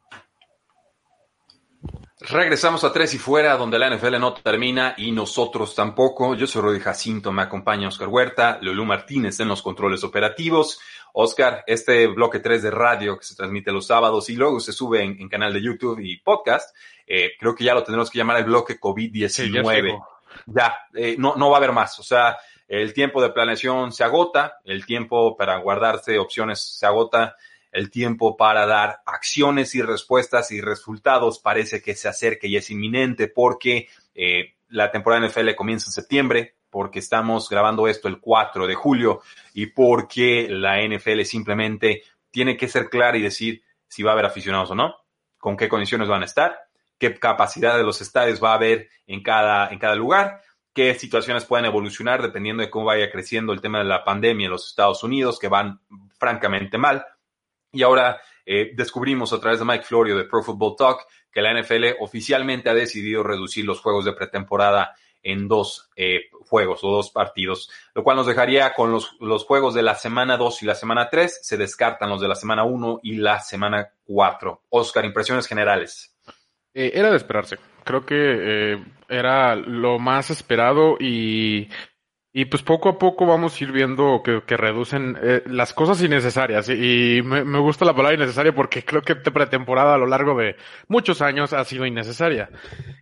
[2.31, 6.35] Regresamos a tres y fuera, donde la NFL no termina y nosotros tampoco.
[6.35, 10.81] Yo soy Rudy Jacinto, me acompaña Oscar Huerta, Lulú Martínez en los controles operativos.
[11.13, 15.03] Oscar, este bloque 3 de radio que se transmite los sábados y luego se sube
[15.03, 16.75] en, canal de YouTube y podcast,
[17.07, 20.03] eh, creo que ya lo tendremos que llamar el bloque COVID-19.
[20.47, 21.99] ya, eh, no, no va a haber más.
[21.99, 27.37] O sea, el tiempo de planeación se agota, el tiempo para guardarse opciones se agota
[27.75, 32.71] el tiempo para dar acciones y respuestas y resultados parece que se acerque y es
[32.71, 38.69] inminente porque eh, la temporada NFL comienza en septiembre, porque estamos grabando esto el 4
[38.69, 39.23] de julio
[39.55, 44.27] y porque la NFL simplemente tiene que ser clara y decir si va a haber
[44.27, 44.95] aficionados o no,
[45.37, 46.57] con qué condiciones van a estar,
[46.97, 51.45] qué capacidad de los estadios va a haber en cada, en cada lugar, qué situaciones
[51.45, 55.03] pueden evolucionar dependiendo de cómo vaya creciendo el tema de la pandemia en los Estados
[55.03, 55.81] Unidos, que van
[56.19, 57.05] francamente mal.
[57.75, 61.53] Y ahora eh, descubrimos a través de Mike Florio de Pro Football Talk que la
[61.53, 67.11] NFL oficialmente ha decidido reducir los juegos de pretemporada en dos eh, juegos o dos
[67.11, 70.75] partidos, lo cual nos dejaría con los, los juegos de la semana 2 y la
[70.75, 74.63] semana 3, se descartan los de la semana 1 y la semana 4.
[74.69, 76.15] Oscar, impresiones generales.
[76.75, 77.57] Eh, era de esperarse.
[77.85, 81.69] Creo que era lo más esperado y
[82.37, 86.69] y pues poco a poco vamos a ir viendo que, reducen eh, las cosas innecesarias.
[86.69, 90.57] Y, me, gusta la palabra innecesaria porque creo que esta pretemporada a lo largo de
[90.89, 92.51] muchos años ha sido innecesaria.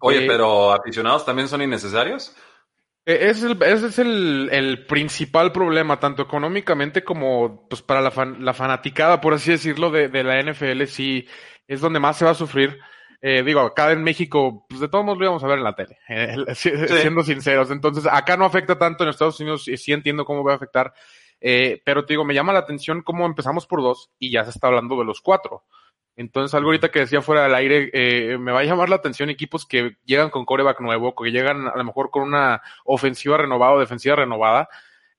[0.03, 2.37] Oye, eh, pero aficionados también son innecesarios.
[3.07, 9.23] Eh, ese es, el, el, principal problema, tanto económicamente como pues para la, la fanaticada,
[9.23, 10.85] por así decirlo, de, de la NFL.
[10.85, 11.27] Sí,
[11.67, 12.79] es donde más se va a sufrir
[13.25, 15.77] eh, digo, acá en México, pues de todos modos lo íbamos a ver en la
[15.77, 17.71] tele, eh, siendo sinceros.
[17.71, 20.93] Entonces, acá no afecta tanto, en Estados Unidos y sí entiendo cómo va a afectar,
[21.41, 24.51] eh, pero te digo, me llama la atención cómo empezamos por dos y ya se
[24.51, 25.65] está hablando de los cuatro.
[26.17, 29.31] Entonces, algo ahorita que decía fuera del aire, eh, me va a llamar la atención
[29.31, 33.73] equipos que llegan con coreback nuevo, que llegan a lo mejor con una ofensiva renovada
[33.75, 34.69] o defensiva renovada,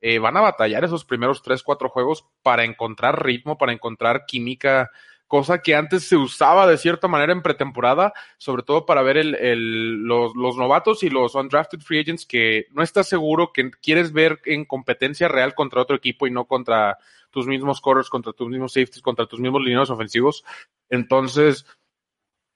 [0.02, 4.92] eh, van a batallar esos primeros tres, cuatro juegos para encontrar ritmo, para encontrar química
[5.34, 10.04] cosa que antes se usaba de cierta manera en pretemporada, sobre todo para ver el,
[10.04, 14.64] los, novatos y los undrafted free agents que no estás seguro que quieres ver en
[14.64, 17.00] competencia real contra otro equipo y no contra
[17.32, 20.46] tus mismos corners, contra tus mismos safeties, contra tus mismos lineos ofensivos.
[20.88, 21.66] Entonces,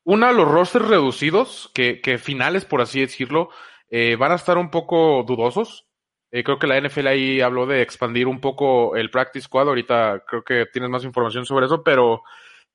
[0.03, 3.49] una, los rosters reducidos, que, que finales, por así decirlo,
[3.89, 5.87] eh, van a estar un poco dudosos.
[6.29, 9.67] Eh, creo que la NFL ahí habló de expandir un poco el practice squad.
[9.67, 12.21] Ahorita creo que tienes más información sobre eso, pero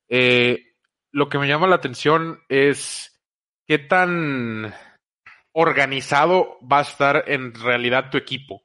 [0.09, 0.75] eh,
[1.11, 3.21] lo que me llama la atención es
[3.67, 4.75] qué tan
[5.53, 8.63] organizado va a estar en realidad tu equipo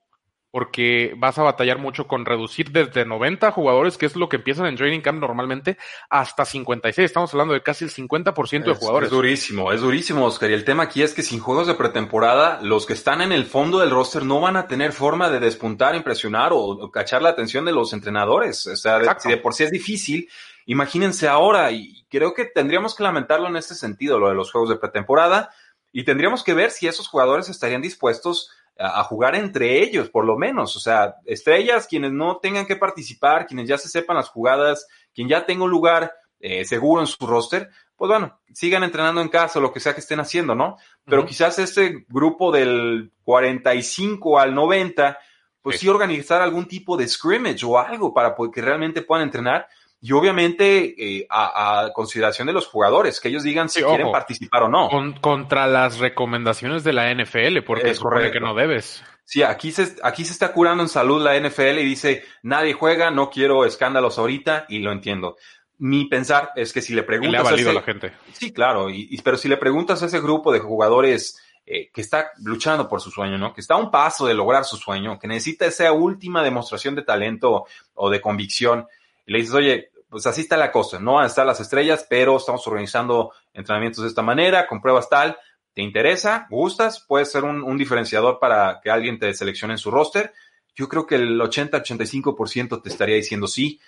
[0.58, 4.66] porque vas a batallar mucho con reducir desde 90 jugadores, que es lo que empiezan
[4.66, 5.78] en training camp normalmente,
[6.10, 7.06] hasta 56.
[7.06, 9.08] Estamos hablando de casi el 50% de jugadores.
[9.08, 10.50] Es durísimo, es durísimo, Oscar.
[10.50, 13.46] Y el tema aquí es que sin juegos de pretemporada, los que están en el
[13.46, 17.64] fondo del roster no van a tener forma de despuntar, impresionar o, cachar la atención
[17.64, 18.66] de los entrenadores.
[18.66, 20.28] O sea, si de por sí es difícil,
[20.68, 21.72] imagínense ahora.
[21.72, 25.50] Y creo que tendríamos que lamentarlo en este sentido, lo de los juegos de pretemporada.
[25.92, 30.38] Y tendríamos que ver si esos jugadores estarían dispuestos a, jugar entre ellos, por lo
[30.38, 30.76] menos.
[30.76, 35.28] O sea, estrellas, quienes no tengan que participar, quienes ya se sepan las jugadas, quien
[35.28, 39.58] ya tenga un lugar eh, seguro en su roster, pues bueno, sigan entrenando en casa
[39.58, 40.78] o lo que sea que estén haciendo, ¿no?
[41.04, 45.18] Pero quizás este grupo del 45 al 90,
[45.64, 45.88] pues sí.
[45.88, 49.68] organizar algún tipo de scrimmage o algo para que realmente puedan entrenar
[50.00, 54.70] y obviamente eh, a, consideración de los jugadores, que ellos digan si quieren participar o
[54.70, 54.90] no.
[55.22, 59.04] contra las recomendaciones de la NFL, porque es correcto que no debes.
[59.24, 63.12] Sí, aquí se, aquí se está curando en salud la NFL y dice, nadie juega,
[63.12, 65.36] no quiero escándalos ahorita, y lo entiendo.
[65.80, 67.32] Mi pensar es que si le preguntas...
[67.34, 68.14] Le ha valido a, la gente.
[68.32, 72.32] Sí, claro, y, pero si le preguntas a ese grupo de jugadores eh, que está
[72.44, 73.54] luchando por su sueño, ¿no?
[73.54, 77.02] Que está a un paso de lograr su sueño, que necesita esa última demostración de
[77.02, 78.88] talento o de convicción,
[79.28, 82.08] y le dices, oye, pues así está la cosa, no van a estar las estrellas,
[82.10, 85.38] pero estamos organizando entrenamientos de esta manera, con pruebas tal,
[85.74, 86.48] ¿te interesa?
[86.50, 87.06] ¿Gustas?
[87.06, 90.34] Puede ser un, diferenciador para que alguien te seleccione en su roster.
[90.76, 93.80] Yo creo que el 80-85% te estaría diciendo sí,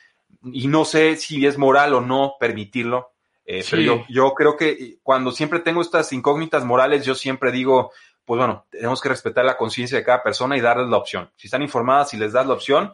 [0.43, 3.13] y no sé si es moral o no permitirlo,
[3.45, 7.91] eh, pero yo, yo creo que cuando siempre tengo estas incógnitas morales, yo siempre digo,
[8.25, 11.31] pues bueno, tenemos que respetar la conciencia de cada persona y darles la opción.
[11.35, 12.93] Si están informadas, si les das la opción,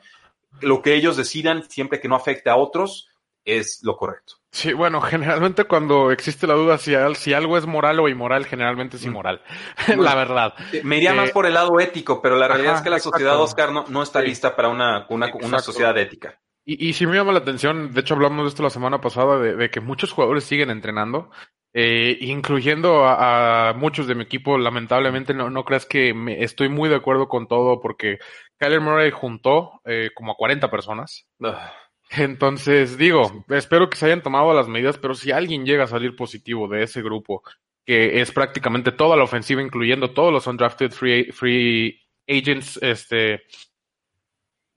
[0.62, 3.10] lo que ellos decidan, siempre que no afecte a otros,
[3.46, 4.36] es lo correcto.
[4.52, 8.98] Sí, bueno, generalmente cuando existe la duda si, si algo es moral o inmoral, generalmente
[8.98, 9.42] es inmoral,
[9.98, 10.54] la verdad.
[10.74, 13.00] Eh, me iría más eh, por el lado ético, pero la realidad es que la
[13.00, 16.40] sociedad, Oscar, no, no está lista para una, una, una sociedad ética.
[16.66, 19.38] Y, y sí me llama la atención, de hecho hablamos de esto la semana pasada,
[19.40, 21.30] de, que muchos jugadores siguen entrenando,
[21.78, 26.88] eh, incluyendo a, muchos de mi equipo, lamentablemente no, no creas que me, estoy muy
[26.88, 28.18] de acuerdo con todo porque
[28.58, 31.28] Kyler Murray juntó eh, como a 40 personas.
[31.44, 31.74] Ah.
[32.12, 36.16] Entonces, digo, espero que se hayan tomado las medidas, pero si alguien llega a salir
[36.16, 37.44] positivo de ese grupo,
[37.86, 43.44] que es prácticamente toda la ofensiva, incluyendo todos los undrafted free, free agents, este,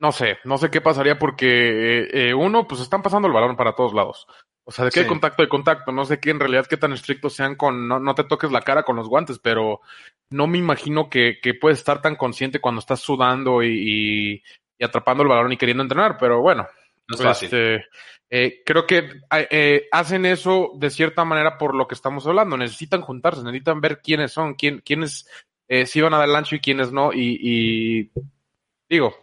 [0.00, 3.76] no sé, no sé qué pasaría porque eh, uno, pues están pasando el balón para
[3.76, 4.26] todos lados.
[4.68, 5.92] O sea, de qué contacto de contacto.
[5.92, 8.60] No sé qué en realidad qué tan estrictos sean con no, no te toques la
[8.60, 9.80] cara con los guantes, pero
[10.28, 14.42] no me imagino que, que puedes estar tan consciente cuando estás sudando y,
[14.78, 16.18] y, atrapando el balón y queriendo entrenar.
[16.20, 16.66] Pero bueno,
[17.08, 17.86] este,
[18.28, 22.58] eh, creo que eh, hacen eso de cierta manera por lo que estamos hablando.
[22.58, 25.26] Necesitan juntarse, necesitan ver quiénes son, quién, quiénes
[25.66, 27.14] eh, sí van a dar el ancho y quiénes no.
[27.14, 28.10] Y, y
[28.86, 29.16] digo,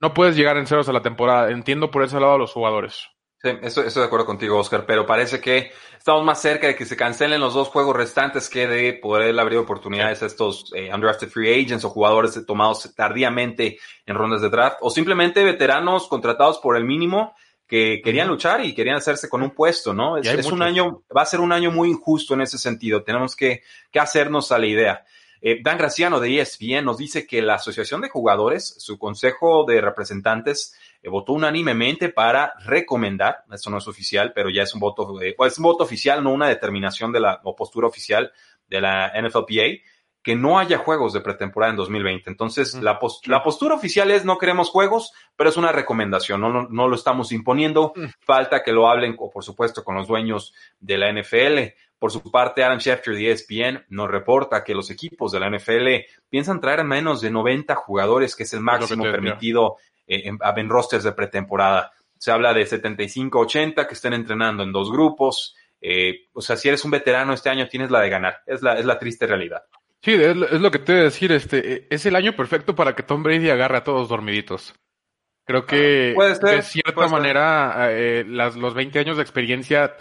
[0.00, 1.50] no puedes llegar en ceros a la temporada.
[1.50, 3.10] Entiendo por ese lado a los jugadores.
[3.46, 6.96] Sí, estoy, de acuerdo contigo, Oscar, pero parece que estamos más cerca de que se
[6.96, 11.64] cancelen los dos juegos restantes que de poder abrir oportunidades a estos eh, undrafted free
[11.64, 16.84] agents o jugadores tomados tardíamente en rondas de draft o simplemente veteranos contratados por el
[16.84, 17.34] mínimo
[17.68, 20.16] que querían luchar y querían hacerse con un puesto, ¿no?
[20.16, 23.02] Es, un año, va a ser un año muy injusto en ese sentido.
[23.02, 25.04] Tenemos que, que hacernos a la idea.
[25.40, 29.80] Eh, Dan Graciano de ESPN nos dice que la Asociación de Jugadores, su Consejo de
[29.80, 30.74] Representantes,
[31.08, 35.52] votó unánimemente para recomendar, esto no es oficial, pero ya es un voto, eh, pues,
[35.52, 38.32] es un voto oficial, no una determinación de la o postura oficial
[38.68, 39.82] de la NFLPA,
[40.26, 42.28] que no haya juegos de pretemporada en 2020.
[42.28, 46.88] Entonces, la, la, postura oficial es no queremos juegos, pero es una recomendación, no, no,
[46.88, 47.94] lo estamos imponiendo.
[48.18, 51.76] Falta que lo hablen, o por supuesto, con los dueños de la NFL.
[52.00, 55.86] Por su parte, Adam Schefter de ESPN nos reporta que los equipos de la NFL
[56.28, 61.12] piensan traer menos de 90 jugadores, que es el máximo permitido eh, en, rosters de
[61.12, 61.92] pretemporada.
[62.18, 65.54] Se habla de 75-80 que estén entrenando en dos grupos.
[65.80, 68.38] Eh, o sea, si eres un veterano este año, tienes la de ganar.
[68.46, 69.62] Es la, es la triste realidad.
[70.02, 71.32] Sí, es, lo que te voy a decir.
[71.32, 74.74] Este, es el año perfecto para que Tom Brady agarre a todos dormiditos.
[75.44, 79.96] Creo que de cierta manera eh, las, los 20 años de experiencia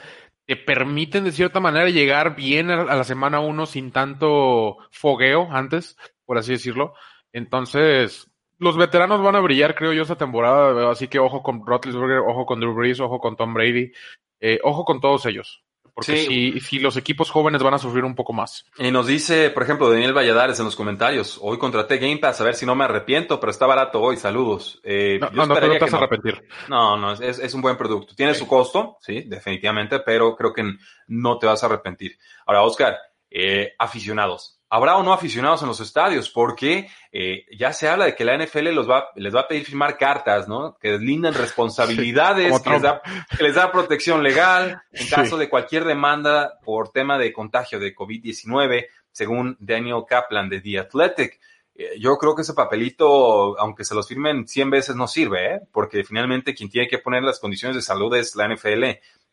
[0.45, 5.97] te permiten de cierta manera llegar bien a, la semana 1 sin tanto fogueo antes,
[6.25, 6.93] por así decirlo.
[7.31, 10.91] Entonces, los veteranos van a brillar, creo yo, esta temporada.
[10.91, 13.91] Así que ojo con Roethlisberger, ojo con Drew Brees, ojo con Tom Brady,
[14.39, 15.63] eh, ojo con todos ellos.
[15.95, 18.65] Porque si, si, los equipos jóvenes van a sufrir un poco más.
[18.77, 22.43] Y nos dice, por ejemplo, Daniel Valladares en los comentarios, hoy contraté Game Pass a
[22.43, 24.81] ver si no me arrepiento, pero está barato hoy, saludos.
[24.83, 26.45] Eh, no, no, no, te vas a arrepentir.
[26.67, 28.13] No, no, es, es, un buen producto.
[28.13, 30.69] Tiene su costo, sí, definitivamente, pero creo que
[31.07, 32.17] no te vas a arrepentir.
[32.45, 32.97] Ahora, Oscar,
[33.31, 38.15] eh, aficionados, habrá o no aficionados en los estadios, porque eh, ya se habla de
[38.15, 40.77] que la NFL los va, les va a pedir firmar cartas, ¿no?
[40.81, 43.01] Que deslindan responsabilidades, que, les da,
[43.38, 47.95] que, les da, protección legal en caso de cualquier demanda por tema de contagio de
[47.95, 51.39] COVID-19, según Daniel Kaplan de The Athletic.
[51.73, 55.59] Eh, yo creo que ese papelito, aunque se los firmen 100 veces, no sirve, ¿eh?
[55.71, 58.83] porque finalmente quien tiene que poner las condiciones de salud es la NFL.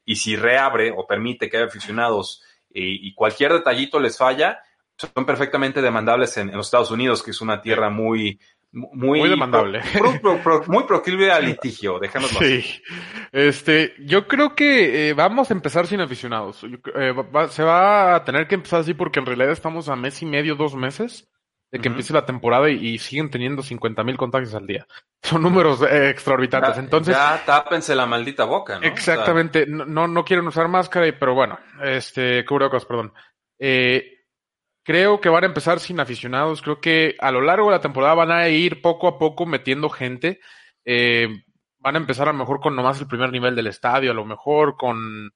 [0.04, 4.58] Y si reabre o permite que haya aficionados y cualquier detallito les falla,
[4.96, 8.38] son perfectamente demandables en, los Estados Unidos, que es una tierra muy,
[8.72, 9.82] muy, muy demandable.
[10.68, 12.82] muy proclive al litigio, déjanoslo sí.
[13.32, 16.64] Este, yo creo que eh, vamos a empezar sin aficionados.
[16.64, 17.14] Eh,
[17.50, 20.54] se va a tener que empezar así porque en realidad estamos a mes y medio,
[20.54, 21.28] dos meses
[21.72, 24.86] de que empiece la temporada y, siguen teniendo 50 mil contagios al día.
[25.22, 26.76] Son números eh, exorbitantes.
[26.76, 28.86] Entonces, ya tápense la maldita boca, ¿no?
[28.86, 29.64] Exactamente.
[29.66, 33.14] no, no, quieren usar máscara, pero bueno, este, cubrebocas, perdón.
[33.58, 34.21] Eh,
[34.84, 36.62] Creo que van a empezar sin aficionados.
[36.62, 39.88] Creo que a lo largo de la temporada van a ir poco a poco metiendo
[39.88, 40.40] gente.
[40.84, 41.28] Eh,
[41.78, 44.24] van a empezar a lo mejor con nomás el primer nivel del estadio, a lo
[44.24, 45.26] mejor con,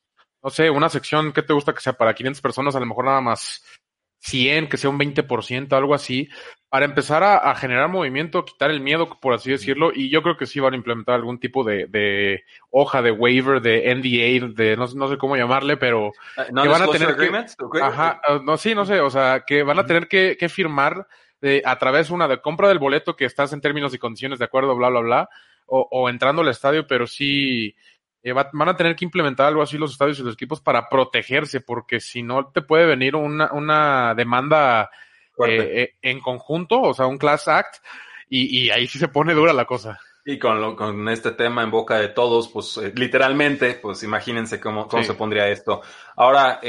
[0.43, 3.05] no sé, una sección que te gusta que sea para 500 personas, a lo mejor
[3.07, 3.63] nada más
[4.19, 6.29] 100, que sea un 20%, algo así,
[6.77, 10.45] para empezar a, generar movimiento, quitar el miedo, por así decirlo, y yo creo que
[10.45, 15.09] sí van a implementar algún tipo de, hoja de waiver, de NDA, de no, no
[15.09, 18.85] sé cómo llamarle, pero ah, que van a tener que, ajá, ah, no, sí, no
[18.85, 21.07] sé, o sea, que van a tener que, que firmar
[21.41, 24.45] de, a través una de compra del boleto que estás en términos y condiciones de
[24.45, 25.29] acuerdo, bla, bla, bla,
[25.65, 27.75] o, o entrando al estadio, pero sí,
[28.23, 31.63] eh, van a tener que implementar algo así los estadios y los equipos para protegerse,
[31.63, 34.91] porque si no te puede venir una, una demanda
[35.45, 37.77] eh, eh, en conjunto, o sea, un class act,
[38.29, 40.01] y, ahí sí se pone dura la cosa.
[40.25, 45.05] Y con, con este tema en boca de todos, pues literalmente, pues imagínense cómo, cómo
[45.05, 45.83] se pondría esto.
[46.17, 46.61] Ahora,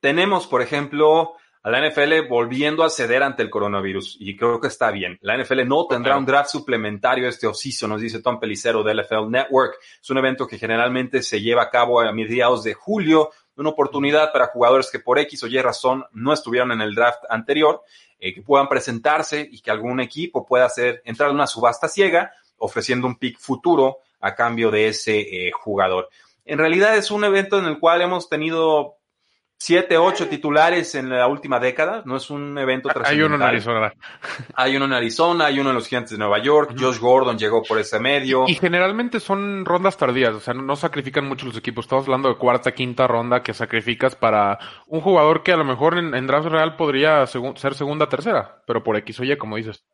[0.00, 1.36] tenemos, por ejemplo,
[1.66, 5.18] a la NFL volviendo a ceder ante el coronavirus y creo que está bien.
[5.20, 9.28] La NFL no tendrá un draft suplementario este oficio, nos dice Tom Pelicero de NFL
[9.28, 9.74] Network.
[10.00, 14.32] Es un evento que generalmente se lleva a cabo a mediados de julio, una oportunidad
[14.32, 17.82] para jugadores que por X o Y razón no estuvieron en el draft anterior,
[18.18, 22.32] eh, que puedan presentarse y que algún equipo pueda hacer entrar en una subasta ciega
[22.58, 26.08] ofreciendo un pick futuro a cambio de ese eh, jugador.
[26.44, 28.96] En realidad es un evento en el cual hemos tenido
[29.58, 32.02] siete, ocho titulares en la última década.
[32.04, 33.92] No es un evento Hay uno en Arizona.
[34.54, 36.74] Hay uno en Arizona, hay uno en los Gigantes de Nueva York.
[36.78, 38.44] Josh Gordon llegó por ese medio.
[38.46, 41.84] Y, generalmente son rondas tardías, o sea, no, sacrifican mucho los equipos.
[41.84, 45.98] Estamos hablando de cuarta, quinta ronda que sacrificas para un jugador que a lo mejor
[45.98, 49.84] en, draft real podría ser segunda, tercera, pero por X o Y, como dices.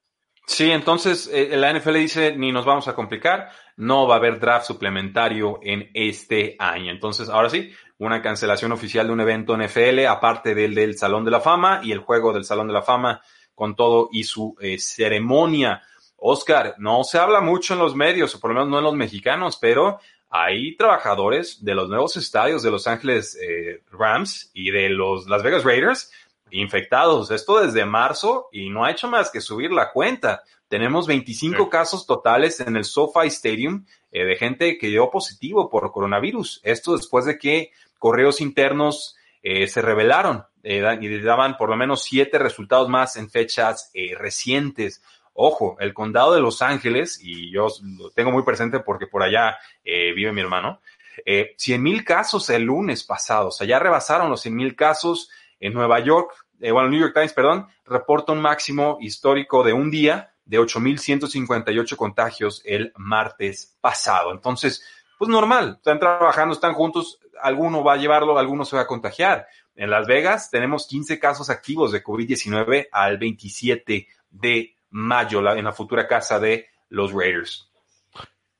[0.47, 4.41] Sí, entonces eh, la NFL dice ni nos vamos a complicar, no va a haber
[4.41, 6.91] draft suplementario en este año.
[6.91, 7.73] Entonces, ahora sí,
[8.03, 11.93] una cancelación oficial de un evento NFL, aparte del del Salón de la Fama y
[11.93, 13.21] el juego del Salón de la Fama
[13.55, 15.83] con todo y su eh, ceremonia.
[16.17, 18.95] Oscar, no se habla mucho en los medios, o por lo menos no en los
[18.95, 24.89] mexicanos, pero hay trabajadores de los nuevos estadios de Los Ángeles eh, Rams y de
[24.89, 26.11] los Las Vegas Raiders
[26.51, 27.31] infectados.
[27.31, 30.43] Esto desde marzo y no ha hecho más que subir la cuenta.
[30.67, 35.93] Tenemos 25 casos totales en el SoFi Stadium eh, de gente que dio positivo por
[35.93, 36.61] coronavirus.
[36.65, 37.71] Esto después de que
[38.03, 43.31] correos internos eh, se revelaron eh, y daban por lo menos siete resultados más en
[43.31, 45.05] fechas eh, recientes.
[45.35, 49.57] Ojo, el condado de Los Ángeles, y yo lo tengo muy presente porque por allá
[49.85, 50.81] vive mi hermano,
[51.25, 55.31] eh, 100 mil casos el lunes pasado, o sea, ya rebasaron los 100 mil casos
[55.61, 60.35] en Nueva York, bueno, New York Times, perdón, reporta un máximo histórico de un día
[60.45, 64.33] de 8.158 contagios el martes pasado.
[64.33, 64.85] Entonces,
[65.23, 69.47] pues normal, están trabajando, están juntos, alguno va a llevarlo, alguno se va a contagiar.
[69.75, 75.73] En Las Vegas tenemos 15 casos activos de COVID-19 al 27 de mayo en la
[75.73, 77.71] futura casa de los Raiders.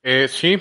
[0.03, 0.61] Eh, sí,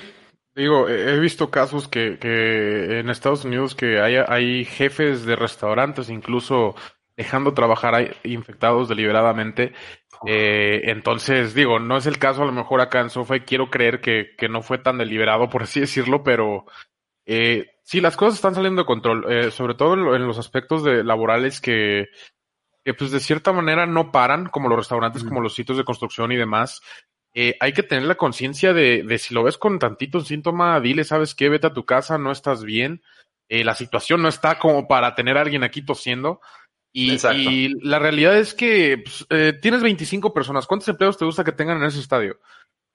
[0.54, 6.10] digo, he visto casos que, que en Estados Unidos que hay, hay jefes de restaurantes,
[6.10, 6.74] incluso
[7.16, 9.72] dejando trabajar a infectados deliberadamente.
[10.26, 13.70] Eh, entonces, digo, no es el caso a lo mejor acá en Sofa y quiero
[13.70, 16.66] creer que, que no fue tan deliberado, por así decirlo, pero
[17.26, 21.04] eh, sí, las cosas están saliendo de control, eh, sobre todo en, los aspectos de
[21.04, 22.08] laborales que,
[22.84, 26.32] que, pues de cierta manera no paran, como los restaurantes, como los sitios de construcción
[26.32, 26.82] y demás.
[27.34, 31.04] Eh, hay que tener la conciencia de, de si lo ves con tantito síntoma, dile,
[31.04, 31.48] ¿sabes qué?
[31.48, 33.02] Vete a tu casa, no estás bien.
[33.48, 36.40] Eh, la situación no está como para tener a alguien aquí tosiendo.
[36.94, 40.66] Y, y la realidad es que pues, eh, tienes 25 personas.
[40.66, 42.38] ¿Cuántos empleados te gusta que tengan en ese estadio?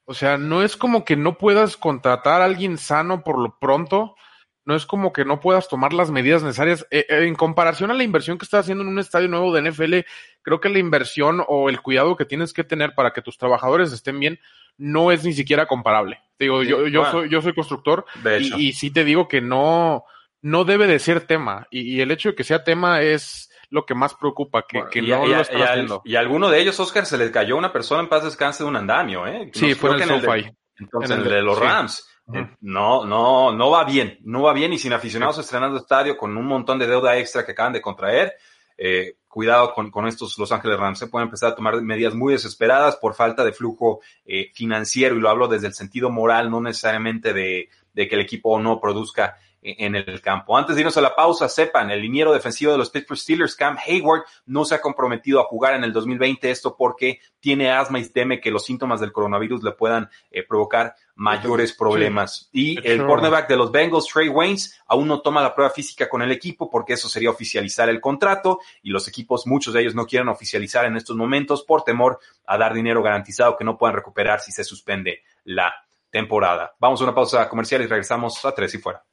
[0.10, 4.16] O sea, no es como que no puedas contratar a alguien sano por lo pronto.
[4.64, 6.88] No es como que no puedas tomar las medidas necesarias.
[6.92, 9.70] Eh, eh, en comparación a la inversión que estás haciendo en un estadio nuevo de
[9.70, 9.96] NFL,
[10.44, 13.92] creo que la inversión o el cuidado que tienes que tener para que tus trabajadores
[13.92, 14.40] estén bien
[14.78, 16.22] no es ni siquiera comparable.
[16.40, 18.06] digo, yo, yo, soy, yo soy constructor
[18.40, 20.06] y, y, sí te digo que no,
[20.42, 21.68] no debe de ser tema.
[21.70, 25.26] y el hecho de que sea tema es lo que más preocupa, que, que no
[25.26, 26.02] lo están haciendo.
[26.06, 28.70] Y a alguno de ellos, Oscar, se les cayó una persona en paz descanse de
[28.70, 29.50] un andamio, ¿eh?
[29.54, 32.08] Sí, fue en el, de, Entonces, el, de los Rams.
[32.34, 36.36] Eh, no, no, no va bien, no va bien y sin aficionados estrenando estadio con
[36.36, 38.34] un montón de deuda extra que acaban de contraer,
[38.78, 41.00] eh, cuidado con, con, estos Los Ángeles Rams.
[41.00, 45.22] Se pueden empezar a tomar medidas muy desesperadas por falta de flujo eh, financiero y
[45.22, 49.38] lo hablo desde el sentido moral, no necesariamente de, de que el equipo no produzca
[49.78, 50.58] en el campo.
[50.58, 53.78] Antes de irnos a la pausa, sepan, el liniero defensivo de los Pittsburgh Steelers, Cam
[53.86, 58.10] Hayward, no se ha comprometido a jugar en el 2020, esto porque tiene asma y
[58.10, 62.50] teme que los síntomas del coronavirus le puedan eh, provocar mayores problemas.
[62.52, 66.22] Y el cornerback de los Bengals, Trey Waynes, aún no toma la prueba física con
[66.22, 70.06] el equipo porque eso sería oficializar el contrato y los equipos, muchos de ellos no
[70.06, 74.40] quieren oficializar en estos momentos por temor a dar dinero garantizado que no puedan recuperar
[74.40, 75.74] si se suspende la
[76.10, 76.76] temporada.
[76.80, 79.04] Vamos a una pausa comercial y regresamos a tres y fuera.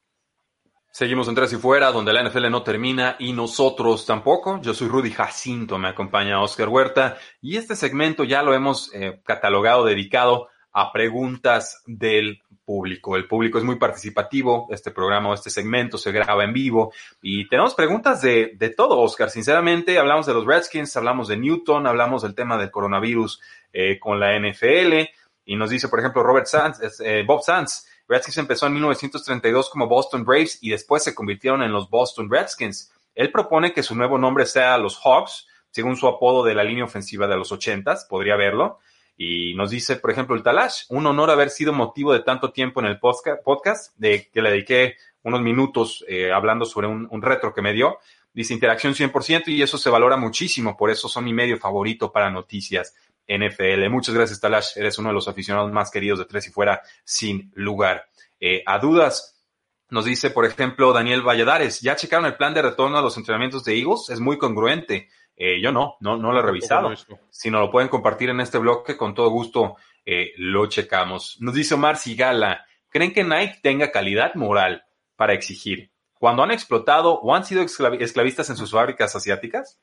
[0.97, 4.61] Seguimos en Tres y Fuera, donde la NFL no termina y nosotros tampoco.
[4.63, 9.21] Yo soy Rudy Jacinto, me acompaña Oscar Huerta y este segmento ya lo hemos eh,
[9.25, 13.17] catalogado, dedicado a preguntas del público.
[13.17, 17.49] El público es muy participativo, este programa o este segmento se graba en vivo y
[17.49, 19.31] tenemos preguntas de, de todo, Oscar.
[19.31, 23.41] Sinceramente, hablamos de los Redskins, hablamos de Newton, hablamos del tema del coronavirus
[23.73, 25.11] eh, con la NFL
[25.45, 29.89] y nos dice, por ejemplo, Robert Sands, eh, Bob Sands, Redskins empezó en 1932 como
[29.89, 32.93] Boston Braves y después se convirtieron en los Boston Redskins.
[33.15, 36.85] Él propone que su nuevo nombre sea los Hawks, según su apodo de la línea
[36.85, 38.79] ofensiva de los ochentas, podría verlo.
[39.17, 42.81] Y nos dice, por ejemplo, el Talash, un honor haber sido motivo de tanto tiempo
[42.81, 47.55] en el podcast, de que le dediqué unos minutos eh, hablando sobre un, un, retro
[47.55, 47.99] que me dio.
[48.33, 52.31] Dice interacción 100% y eso se valora muchísimo, por eso son mi medio favorito para
[52.31, 52.95] noticias.
[53.29, 53.89] NFL.
[53.91, 54.77] Muchas gracias, Talash.
[54.77, 58.07] Eres uno de los aficionados más queridos de Tres y Fuera, sin lugar
[58.41, 59.43] eh, a dudas.
[59.91, 63.65] Nos dice, por ejemplo, Daniel Valladares, ¿ya checaron el plan de retorno a los entrenamientos
[63.65, 64.09] de Eagles?
[64.11, 65.09] Es muy congruente.
[65.37, 66.93] Eh, yo no, no, no lo he revisado.
[67.31, 71.37] Si no lo pueden compartir en este bloque, con todo gusto eh, lo checamos.
[71.41, 74.85] Nos dice Omar Sigala, ¿creen que Nike tenga calidad moral
[75.17, 75.91] para exigir?
[76.15, 79.81] Cuando han explotado o han sido esclavistas en sus fábricas asiáticas?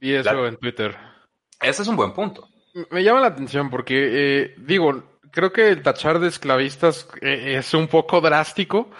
[0.00, 0.96] Y eso en Twitter.
[1.60, 2.48] Ese es un buen punto
[2.90, 3.94] me llama la atención porque,
[4.42, 8.90] eh, digo, creo que el tachar de esclavistas eh, es un poco drástico.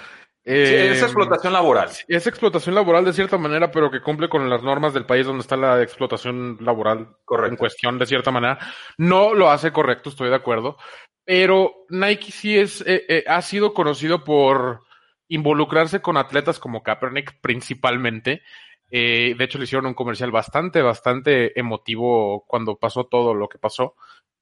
[0.44, 1.90] Eh, es explotación laboral.
[2.08, 5.42] Es explotación laboral de cierta manera, pero que cumple con las normas del país donde
[5.42, 7.08] está la explotación laboral
[7.46, 8.58] en cuestión de cierta manera.
[8.96, 10.78] No lo hace correcto, estoy de acuerdo.
[11.24, 12.82] Pero Nike sí es,
[13.26, 14.84] ha sido conocido por
[15.28, 18.42] involucrarse con atletas como Kaepernick principalmente.
[18.90, 23.58] Eh, de hecho, le hicieron un comercial bastante, bastante emotivo cuando pasó todo lo que
[23.58, 23.94] pasó.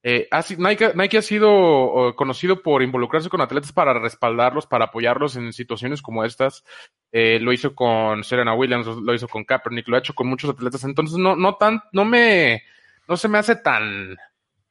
[0.03, 6.01] Eh, Nike, ha sido conocido por involucrarse con atletas para respaldarlos, para apoyarlos en situaciones
[6.01, 6.63] como estas.
[7.11, 10.49] Eh, lo hizo con Serena Williams, lo hizo con Kaepernick, lo ha hecho con muchos
[10.49, 10.83] atletas.
[10.83, 12.63] Entonces, no, no tan, no me,
[13.07, 14.17] no se me hace tan,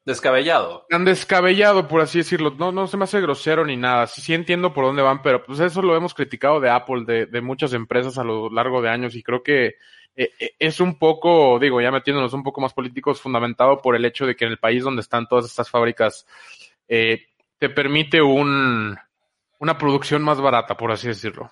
[0.07, 0.87] Descabellado.
[0.89, 2.55] Tan descabellado, por así decirlo.
[2.57, 4.07] No, no se me hace grosero ni nada.
[4.07, 7.27] Sí, sí entiendo por dónde van, pero pues eso lo hemos criticado de Apple, de,
[7.27, 9.75] de muchas empresas a lo largo de años y creo que
[10.17, 14.05] eh, eh, es un poco, digo, ya metiéndonos un poco más políticos, fundamentado por el
[14.05, 16.27] hecho de que en el país donde están todas estas fábricas
[16.89, 17.27] eh,
[17.59, 18.97] te permite un,
[19.59, 21.51] una producción más barata, por así decirlo.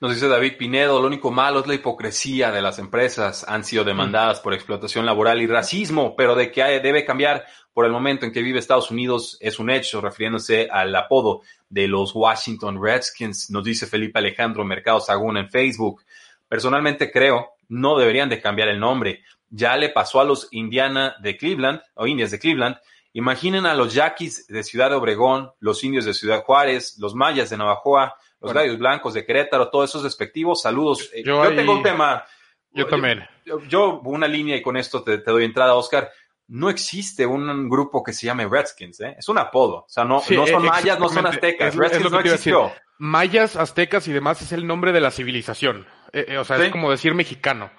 [0.00, 3.44] Nos dice David Pinedo, lo único malo es la hipocresía de las empresas.
[3.46, 7.44] Han sido demandadas por explotación laboral y racismo, pero de que debe cambiar
[7.74, 11.86] por el momento en que vive Estados Unidos es un hecho, refiriéndose al apodo de
[11.86, 16.02] los Washington Redskins, nos dice Felipe Alejandro Mercado Sagún en Facebook.
[16.48, 19.22] Personalmente creo, no deberían de cambiar el nombre.
[19.50, 22.76] Ya le pasó a los Indiana de Cleveland, o Indias de Cleveland.
[23.12, 27.50] Imaginen a los Yaquis de Ciudad de Obregón, los indios de Ciudad Juárez, los mayas
[27.50, 30.62] de Navajoa, los radios blancos de Querétaro, todos esos despectivos.
[30.62, 31.10] Saludos.
[31.24, 32.24] Yo, tengo un tema.
[32.72, 33.26] Yo, también.
[33.68, 36.10] Yo, una línea y con esto te, doy entrada, Oscar.
[36.48, 39.14] No existe un grupo que se llame Redskins, ¿eh?
[39.18, 39.84] Es un apodo.
[39.84, 41.76] O sea, no, no son mayas, no son aztecas.
[41.76, 42.72] Redskins no existió.
[42.98, 45.86] Mayas, aztecas y demás es el nombre de la civilización.
[46.12, 47.70] Eh, eh, o sea, es como decir mexicano.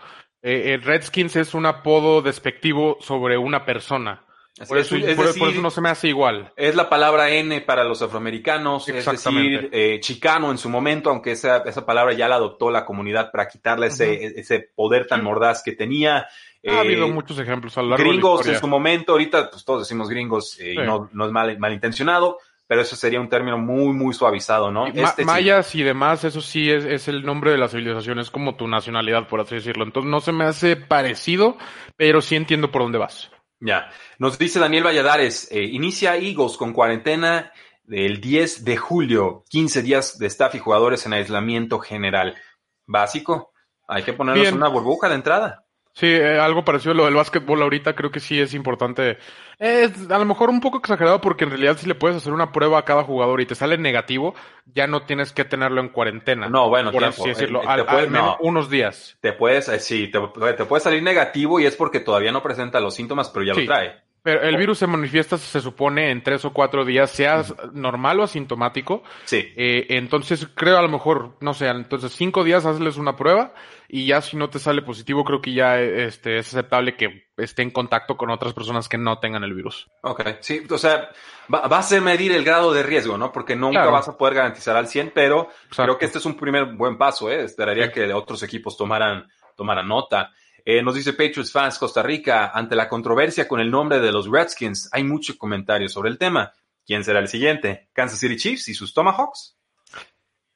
[0.41, 4.25] Eh, Redskins es un apodo despectivo sobre una persona.
[4.67, 4.97] Por eso,
[5.61, 6.51] no se me hace igual.
[6.57, 11.31] Es la palabra N para los afroamericanos, es decir, eh, chicano en su momento, aunque
[11.31, 15.63] esa, esa palabra ya la adoptó la comunidad para quitarle ese, ese poder tan mordaz
[15.63, 16.27] que tenía.
[16.67, 19.83] Ha habido eh, muchos ejemplos a lo largo Gringos en su momento, ahorita pues todos
[19.83, 22.37] decimos gringos y no, no es mal, malintencionado,
[22.67, 24.85] pero eso sería un término muy, muy suavizado, ¿no?
[24.85, 28.55] Este mayas y demás, eso sí es, es, el nombre de la civilización, es como
[28.55, 29.85] tu nacionalidad, por así decirlo.
[29.85, 31.57] Entonces no se me hace parecido,
[31.95, 33.31] pero sí entiendo por dónde vas.
[33.61, 37.51] Ya, nos dice Daniel Valladares, eh, inicia Eagles con cuarentena
[37.83, 42.35] del 10 de julio, 15 días de staff y jugadores en aislamiento general.
[42.87, 43.53] Básico,
[43.87, 45.65] hay que ponernos una burbuja de entrada.
[45.93, 49.17] Sí, eh, algo parecido a lo del básquetbol ahorita, creo que sí es importante.
[49.59, 52.51] Es a lo mejor un poco exagerado porque en realidad si le puedes hacer una
[52.51, 54.33] prueba a cada jugador y te sale negativo,
[54.65, 56.47] ya no tienes que tenerlo en cuarentena.
[56.47, 59.17] No, bueno, por así decirlo, eh, al, menos unos días.
[59.19, 60.19] Te puedes, eh, sí, te,
[60.65, 64.10] puede salir negativo y es porque todavía no presenta los síntomas, pero ya lo trae.
[64.23, 68.23] Pero el virus se manifiesta, se supone, en tres o cuatro días, seas normal o
[68.23, 69.01] asintomático.
[69.25, 69.51] Sí.
[69.55, 73.55] Eh, entonces, creo a lo mejor, no sé, entonces cinco días hazles una prueba
[73.87, 77.63] y ya si no te sale positivo, creo que ya este, es aceptable que esté
[77.63, 79.89] en contacto con otras personas que no tengan el virus.
[80.03, 81.09] Ok, sí, o sea,
[81.51, 83.31] va, vas a medir el grado de riesgo, ¿no?
[83.31, 86.65] Porque nunca vas a poder garantizar al 100, pero creo que este es un primer
[86.75, 87.43] buen paso, ¿eh?
[87.43, 90.31] Esperaría que otros equipos tomaran, tomaran nota.
[90.65, 94.29] Eh, nos dice Patriots Fans Costa Rica, ante la controversia con el nombre de los
[94.29, 96.53] Redskins, hay mucho comentario sobre el tema.
[96.85, 97.89] ¿Quién será el siguiente?
[97.93, 99.57] ¿Kansas City Chiefs y sus Tomahawks?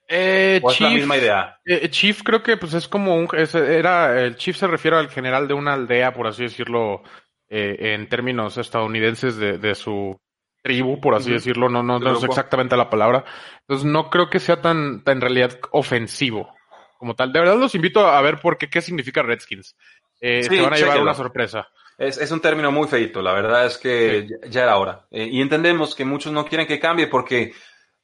[0.08, 1.60] Eh, ¿O es la misma idea?
[1.66, 3.28] Eh, Chief creo que pues es como un...
[3.36, 7.02] era, el Chief se refiere al general de una aldea, por así decirlo,
[7.50, 10.20] eh, en términos estadounidenses de, de su
[10.62, 13.24] tribu, por así decirlo, no, no, no es exactamente la palabra.
[13.62, 16.55] Entonces no creo que sea tan, tan en realidad ofensivo
[16.98, 17.32] como tal.
[17.32, 19.76] De verdad los invito a ver por qué, qué significa Redskins.
[20.22, 21.68] Eh, te van a llevar una sorpresa.
[21.98, 25.06] Es, es, un término muy feito, la verdad es que ya, era hora.
[25.12, 27.54] Eh, y entendemos que muchos no quieren que cambie porque,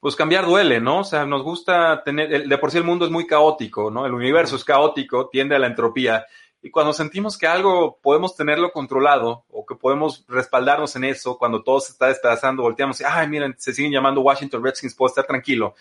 [0.00, 1.00] pues cambiar duele, ¿no?
[1.00, 4.06] O sea, nos gusta tener, de por sí el mundo es muy caótico, ¿no?
[4.06, 6.24] El universo es caótico, tiende a la entropía.
[6.62, 11.62] Y cuando sentimos que algo podemos tenerlo controlado o que podemos respaldarnos en eso, cuando
[11.62, 15.26] todo se está despedazando, volteamos y, ay, miren, se siguen llamando Washington Redskins, puedo estar
[15.26, 15.74] tranquilo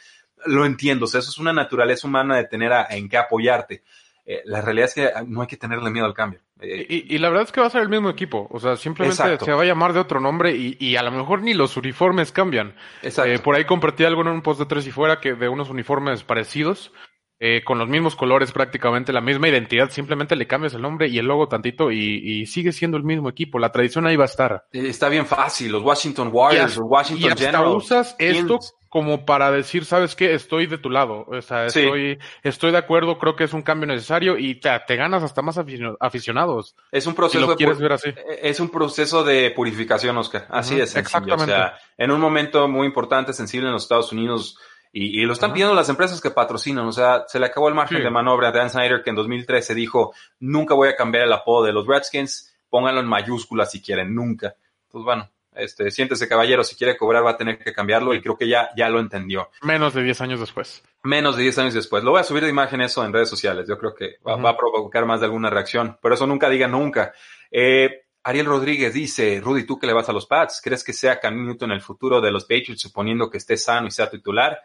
[0.46, 3.84] lo entiendo, o sea, eso es una naturaleza humana de tener en qué apoyarte.
[4.26, 6.40] Eh, la realidad es que no hay que tenerle miedo al cambio.
[6.62, 9.40] Eh, y, la verdad es que va a ser el mismo equipo, o sea, simplemente
[9.40, 12.76] se va a llamar de otro nombre y, a lo mejor ni los uniformes cambian.
[13.02, 15.72] Eh, por ahí compartí algo en un post de tres y fuera que de unos
[15.72, 16.92] uniformes parecidos
[17.40, 21.18] eh, con los mismos colores prácticamente, la misma identidad, simplemente le cambias el nombre y
[21.18, 23.58] el logo tantito y, sigue siendo el mismo equipo.
[23.58, 24.68] La tradición ahí va a estar.
[24.72, 28.60] Está bien fácil, los Washington Warriors, los Washington y hasta usas esto
[28.92, 30.34] como para decir, ¿sabes qué?
[30.34, 31.24] Estoy de tu lado.
[31.26, 34.98] O sea, estoy, estoy de acuerdo, creo que es un cambio necesario y te, te
[34.98, 36.76] ganas hasta más aficionados.
[36.92, 38.10] Es un proceso quieres ver así.
[38.10, 40.46] Eh, es un proceso de purificación, Oscar.
[40.50, 40.94] Así es.
[40.98, 41.54] Exactamente.
[41.54, 44.58] O sea, en un momento muy importante, sensible en los Estados Unidos,
[44.92, 46.86] y, lo están pidiendo las empresas que patrocinan.
[46.86, 49.74] O sea, se le acabó el margen de maniobra a Dan Snyder, que en 2013
[49.74, 54.14] dijo, nunca voy a cambiar el apodo de los Redskins, pónganlo en mayúsculas si quieren,
[54.14, 54.54] nunca.
[54.90, 58.38] Pues bueno, este, siéntese caballero, si quiere cobrar va a tener que cambiarlo y creo
[58.38, 59.50] que ya, ya lo entendió.
[59.62, 60.84] Menos de 10 años después.
[61.04, 62.04] Menos de 10 años después.
[62.04, 63.68] Lo voy a subir de imagen eso en redes sociales.
[63.68, 65.98] Yo creo que va, a provocar más de alguna reacción.
[66.02, 67.14] Pero eso nunca diga nunca.
[67.50, 70.62] Eh, Ariel Rodríguez dice, Rudy, ¿tú que le vas a los Pats?
[70.64, 73.92] ¿Crees que sea Cam Newton el futuro de los Patriots suponiendo que esté sano y
[73.92, 74.60] sea titular?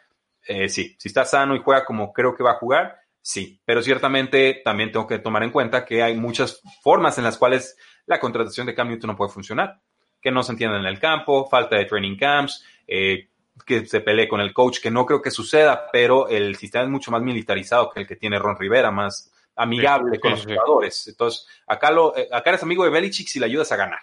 [0.46, 3.82] Eh, sí, si está sano y juega como creo que va a jugar, sí, pero
[3.82, 8.20] ciertamente también tengo que tomar en cuenta que hay muchas formas en las cuales la
[8.20, 9.80] contratación de Cam Newton no puede funcionar,
[10.20, 13.28] que no se entienda en el campo, falta de training camps, eh,
[13.64, 16.90] que se pelee con el coach, que no creo que suceda, pero el sistema es
[16.90, 21.08] mucho más militarizado que el que tiene Ron Rivera, más amigable con los jugadores.
[21.08, 24.00] Entonces, acá, lo, eh, acá eres amigo de Belichick si le ayudas a ganar.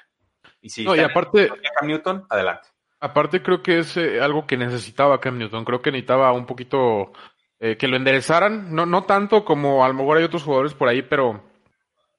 [0.62, 2.70] Y si no, y aparte, Cam Newton, adelante.
[3.00, 5.66] Aparte creo que es eh, algo que necesitaba Cam Newton.
[5.66, 7.12] Creo que necesitaba un poquito
[7.60, 8.74] eh, que lo enderezaran.
[8.74, 11.44] No, no tanto como a lo mejor hay otros jugadores por ahí, pero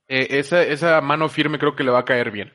[0.09, 2.53] eh, esa, esa mano firme creo que le va a caer bien.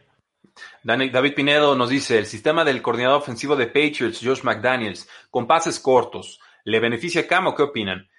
[0.83, 5.79] David Pinedo nos dice, el sistema del coordinador ofensivo de Patriots, Josh McDaniels, con pases
[5.79, 8.09] cortos, ¿le beneficia a Cam o qué opinan?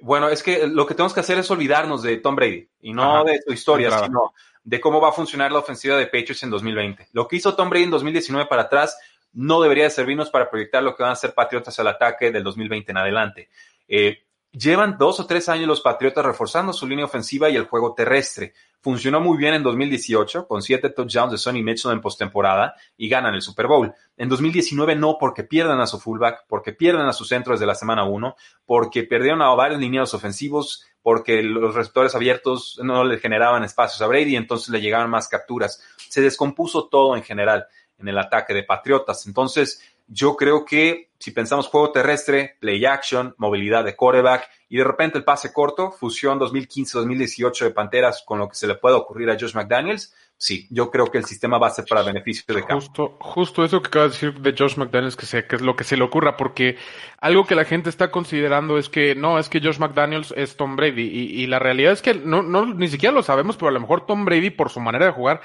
[0.00, 3.22] bueno, es que lo que tenemos que hacer es olvidarnos de Tom Brady y no
[3.22, 4.32] de su historia, sino
[4.64, 7.08] de cómo va a funcionar la ofensiva de Patriots en 2020.
[7.12, 8.98] Lo que hizo Tom Brady en 2019 para atrás
[9.32, 12.90] no debería servirnos para proyectar lo que van a ser Patriotas al ataque del 2020
[12.90, 13.48] en adelante.
[13.86, 14.24] Eh,
[14.58, 18.54] Llevan dos o tres años los Patriotas reforzando su línea ofensiva y el juego terrestre.
[18.80, 23.36] Funcionó muy bien en 2018 con siete touchdowns de Sonny Mitchell en postemporada y ganan
[23.36, 23.94] el Super Bowl.
[24.16, 27.76] En 2019 no, porque pierden a su fullback, porque pierden a su centro desde la
[27.76, 28.34] semana 1,
[28.66, 34.08] porque perdieron a varios lineados ofensivos, porque los receptores abiertos no le generaban espacios a
[34.08, 35.80] Brady, entonces le llegaban más capturas.
[36.08, 39.24] Se descompuso todo en general en el ataque de Patriotas.
[39.28, 44.84] Entonces, yo creo que si pensamos juego terrestre, play action, movilidad de quarterback y de
[44.84, 49.28] repente el pase corto, fusión 2015-2018 de Panteras con lo que se le puede ocurrir
[49.30, 52.64] a Josh McDaniels, sí, yo creo que el sistema va a ser para beneficio de
[52.64, 52.76] campo.
[52.76, 55.74] Justo, justo eso que acaba de decir de Josh McDaniels, que, sé, que es lo
[55.74, 56.76] que se le ocurra, porque
[57.20, 60.76] algo que la gente está considerando es que no, es que Josh McDaniels es Tom
[60.76, 63.72] Brady, y, y la realidad es que no, no, ni siquiera lo sabemos, pero a
[63.72, 65.40] lo mejor Tom Brady, por su manera de jugar,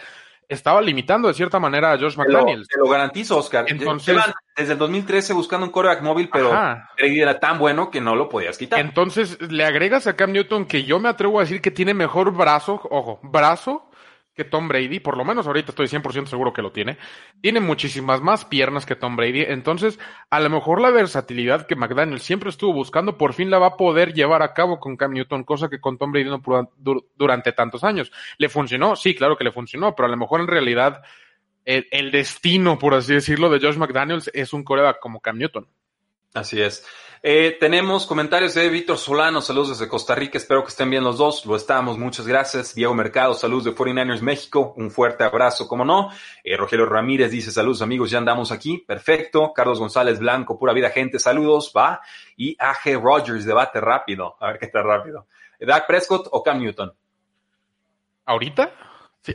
[0.47, 2.67] estaba limitando de cierta manera a Josh McDaniels.
[2.67, 3.65] Te lo, garantizo, Oscar.
[3.67, 4.17] Entonces,
[4.55, 6.49] desde el 2013 buscando un coreback móvil, pero
[6.97, 8.79] Brady era tan bueno que no lo podías quitar.
[8.79, 12.31] Entonces, le agregas a Cam Newton que yo me atrevo a decir que tiene mejor
[12.31, 13.89] brazo, ojo, brazo
[14.35, 16.97] que Tom Brady, por lo menos ahorita estoy 100% seguro que lo tiene,
[17.41, 22.19] tiene muchísimas más piernas que Tom Brady, entonces a lo mejor la versatilidad que McDaniel
[22.19, 25.43] siempre estuvo buscando por fin la va a poder llevar a cabo con Cam Newton,
[25.43, 26.41] cosa que con Tom Brady no
[27.15, 28.11] durante tantos años.
[28.37, 28.95] ¿Le funcionó?
[28.95, 31.03] Sí, claro que le funcionó, pero a lo mejor en realidad
[31.65, 35.67] el, el destino, por así decirlo, de Josh McDaniels es un coreback como Cam Newton.
[36.33, 36.83] Así es.
[37.25, 41.17] Eh, tenemos comentarios de Víctor Solano, saludos desde Costa Rica, espero que estén bien los
[41.17, 42.75] dos, lo estamos, muchas gracias.
[42.75, 46.09] Diego Mercado, saludos de 49ers México, un fuerte abrazo, como no.
[46.43, 49.53] Eh, Rogelio Ramírez dice saludos amigos, ya andamos aquí, perfecto.
[49.53, 52.01] Carlos González Blanco, pura vida gente, saludos, va.
[52.35, 55.27] Y AG Rogers, debate rápido, a ver qué está rápido.
[55.59, 56.91] ¿Dak Prescott o Cam Newton?
[58.25, 58.73] ¿Ahorita?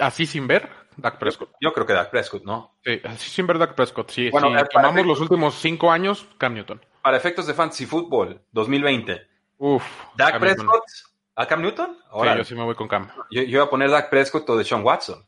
[0.00, 0.87] ¿Así sin ver?
[0.98, 1.50] Dak Prescott.
[1.60, 2.74] Yo, creo que Dak Prescott, ¿no?
[2.84, 4.30] Sí, ver Dak Prescott, sí.
[4.30, 9.26] Bueno, si tomamos los últimos cinco años, Cam Newton para efectos de Fantasy Football 2020.
[9.56, 9.82] Uf.
[10.14, 10.84] Dak Prescott
[11.34, 11.96] a Cam Newton.
[12.10, 13.08] Ahora, sí, yo sí me voy con Cam.
[13.30, 15.24] Yo, yo, voy a poner Dak Prescott o de Sean Watson.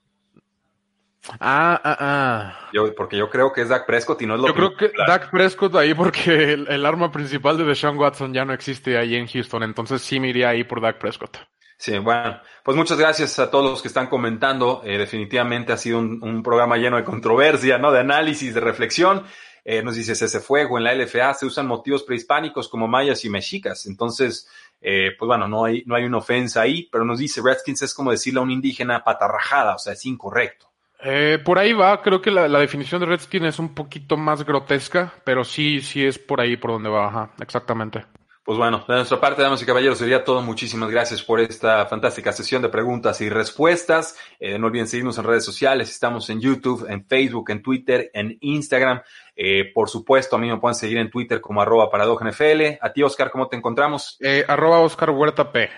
[1.40, 2.68] Ah, ah, ah.
[2.74, 4.92] Yo, porque yo creo que es Dak Prescott y no es lo Yo creo que
[5.06, 9.26] Dak Prescott ahí porque el, arma principal de Deshaun Watson ya no existe ahí en
[9.26, 11.38] Houston, entonces sí me iría ahí por Dak Prescott.
[11.80, 14.82] Sí, bueno, pues muchas gracias a todos los que están comentando.
[14.84, 17.90] Eh, definitivamente ha sido un, programa lleno de controversia, ¿no?
[17.90, 19.24] De análisis, de reflexión.
[19.64, 23.30] Eh, nos dice ese fuego en la LFA se usan motivos prehispánicos como mayas y
[23.30, 23.86] mexicas.
[23.86, 24.46] Entonces,
[24.78, 27.94] eh, pues bueno, no hay, no hay una ofensa ahí, pero nos dice Redskins es
[27.94, 30.70] como decirle a un indígena patarrajada, o sea, es incorrecto.
[31.02, 35.14] Eh, por ahí va, creo que la, definición de Redskin es un poquito más grotesca,
[35.24, 38.04] pero sí, sí es por ahí por donde va, Ajá, exactamente.
[38.50, 40.42] Pues bueno, de nuestra parte, damas y caballeros, sería todo.
[40.42, 44.18] Muchísimas gracias por esta fantástica sesión de preguntas y respuestas.
[44.40, 45.88] Eh, no olviden seguirnos en redes sociales.
[45.88, 49.02] Estamos en YouTube, en Facebook, en Twitter, en Instagram.
[49.36, 52.78] Eh, por supuesto, a mí me pueden seguir en Twitter como arroba NFL.
[52.80, 54.16] A ti, Oscar, ¿cómo te encontramos?
[54.18, 55.70] Eh, arroba Oscar Huerta P.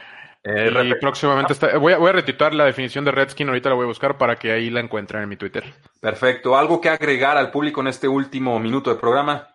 [0.42, 4.16] y próximamente voy, a, voy a la definición de Redskin, ahorita la voy a buscar
[4.16, 5.62] para que ahí la encuentren en mi Twitter.
[6.00, 6.56] Perfecto.
[6.56, 9.48] ¿Algo que agregar al público en este último minuto de programa?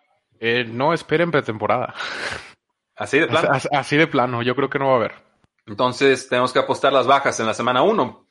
[0.68, 1.92] no esperen pretemporada.
[2.98, 3.48] Así de plano.
[3.72, 5.12] Así, de plano, yo creo que no va a haber.
[5.66, 8.26] Entonces tenemos que apostar las bajas en la semana 1.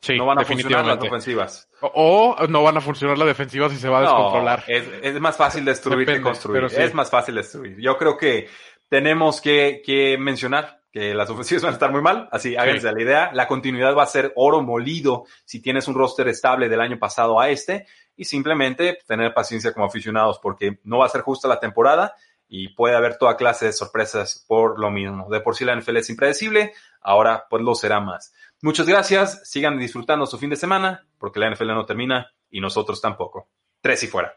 [0.00, 1.68] Sí, no van a funcionar las ofensivas.
[1.80, 4.64] O, no van a funcionar las defensivas y se va a descontrolar.
[4.66, 6.64] Es, más fácil destruir que construir.
[6.64, 7.76] Es más fácil destruir.
[7.78, 8.48] Yo creo que
[8.88, 13.30] tenemos que, mencionar que las ofensivas van a estar muy mal, así háganse la idea.
[13.34, 17.38] La continuidad va a ser oro molido si tienes un roster estable del año pasado
[17.38, 17.86] a este
[18.16, 22.14] y simplemente tener paciencia como aficionados porque no va a ser justa la temporada
[22.52, 25.30] y puede haber toda clase de sorpresas por lo mismo.
[25.30, 28.34] De por sí la NFL es impredecible, ahora pues lo será más.
[28.60, 33.00] Muchas gracias, sigan disfrutando su fin de semana, porque la NFL no termina y nosotros
[33.00, 33.48] tampoco.
[33.80, 34.34] Tres y fuera.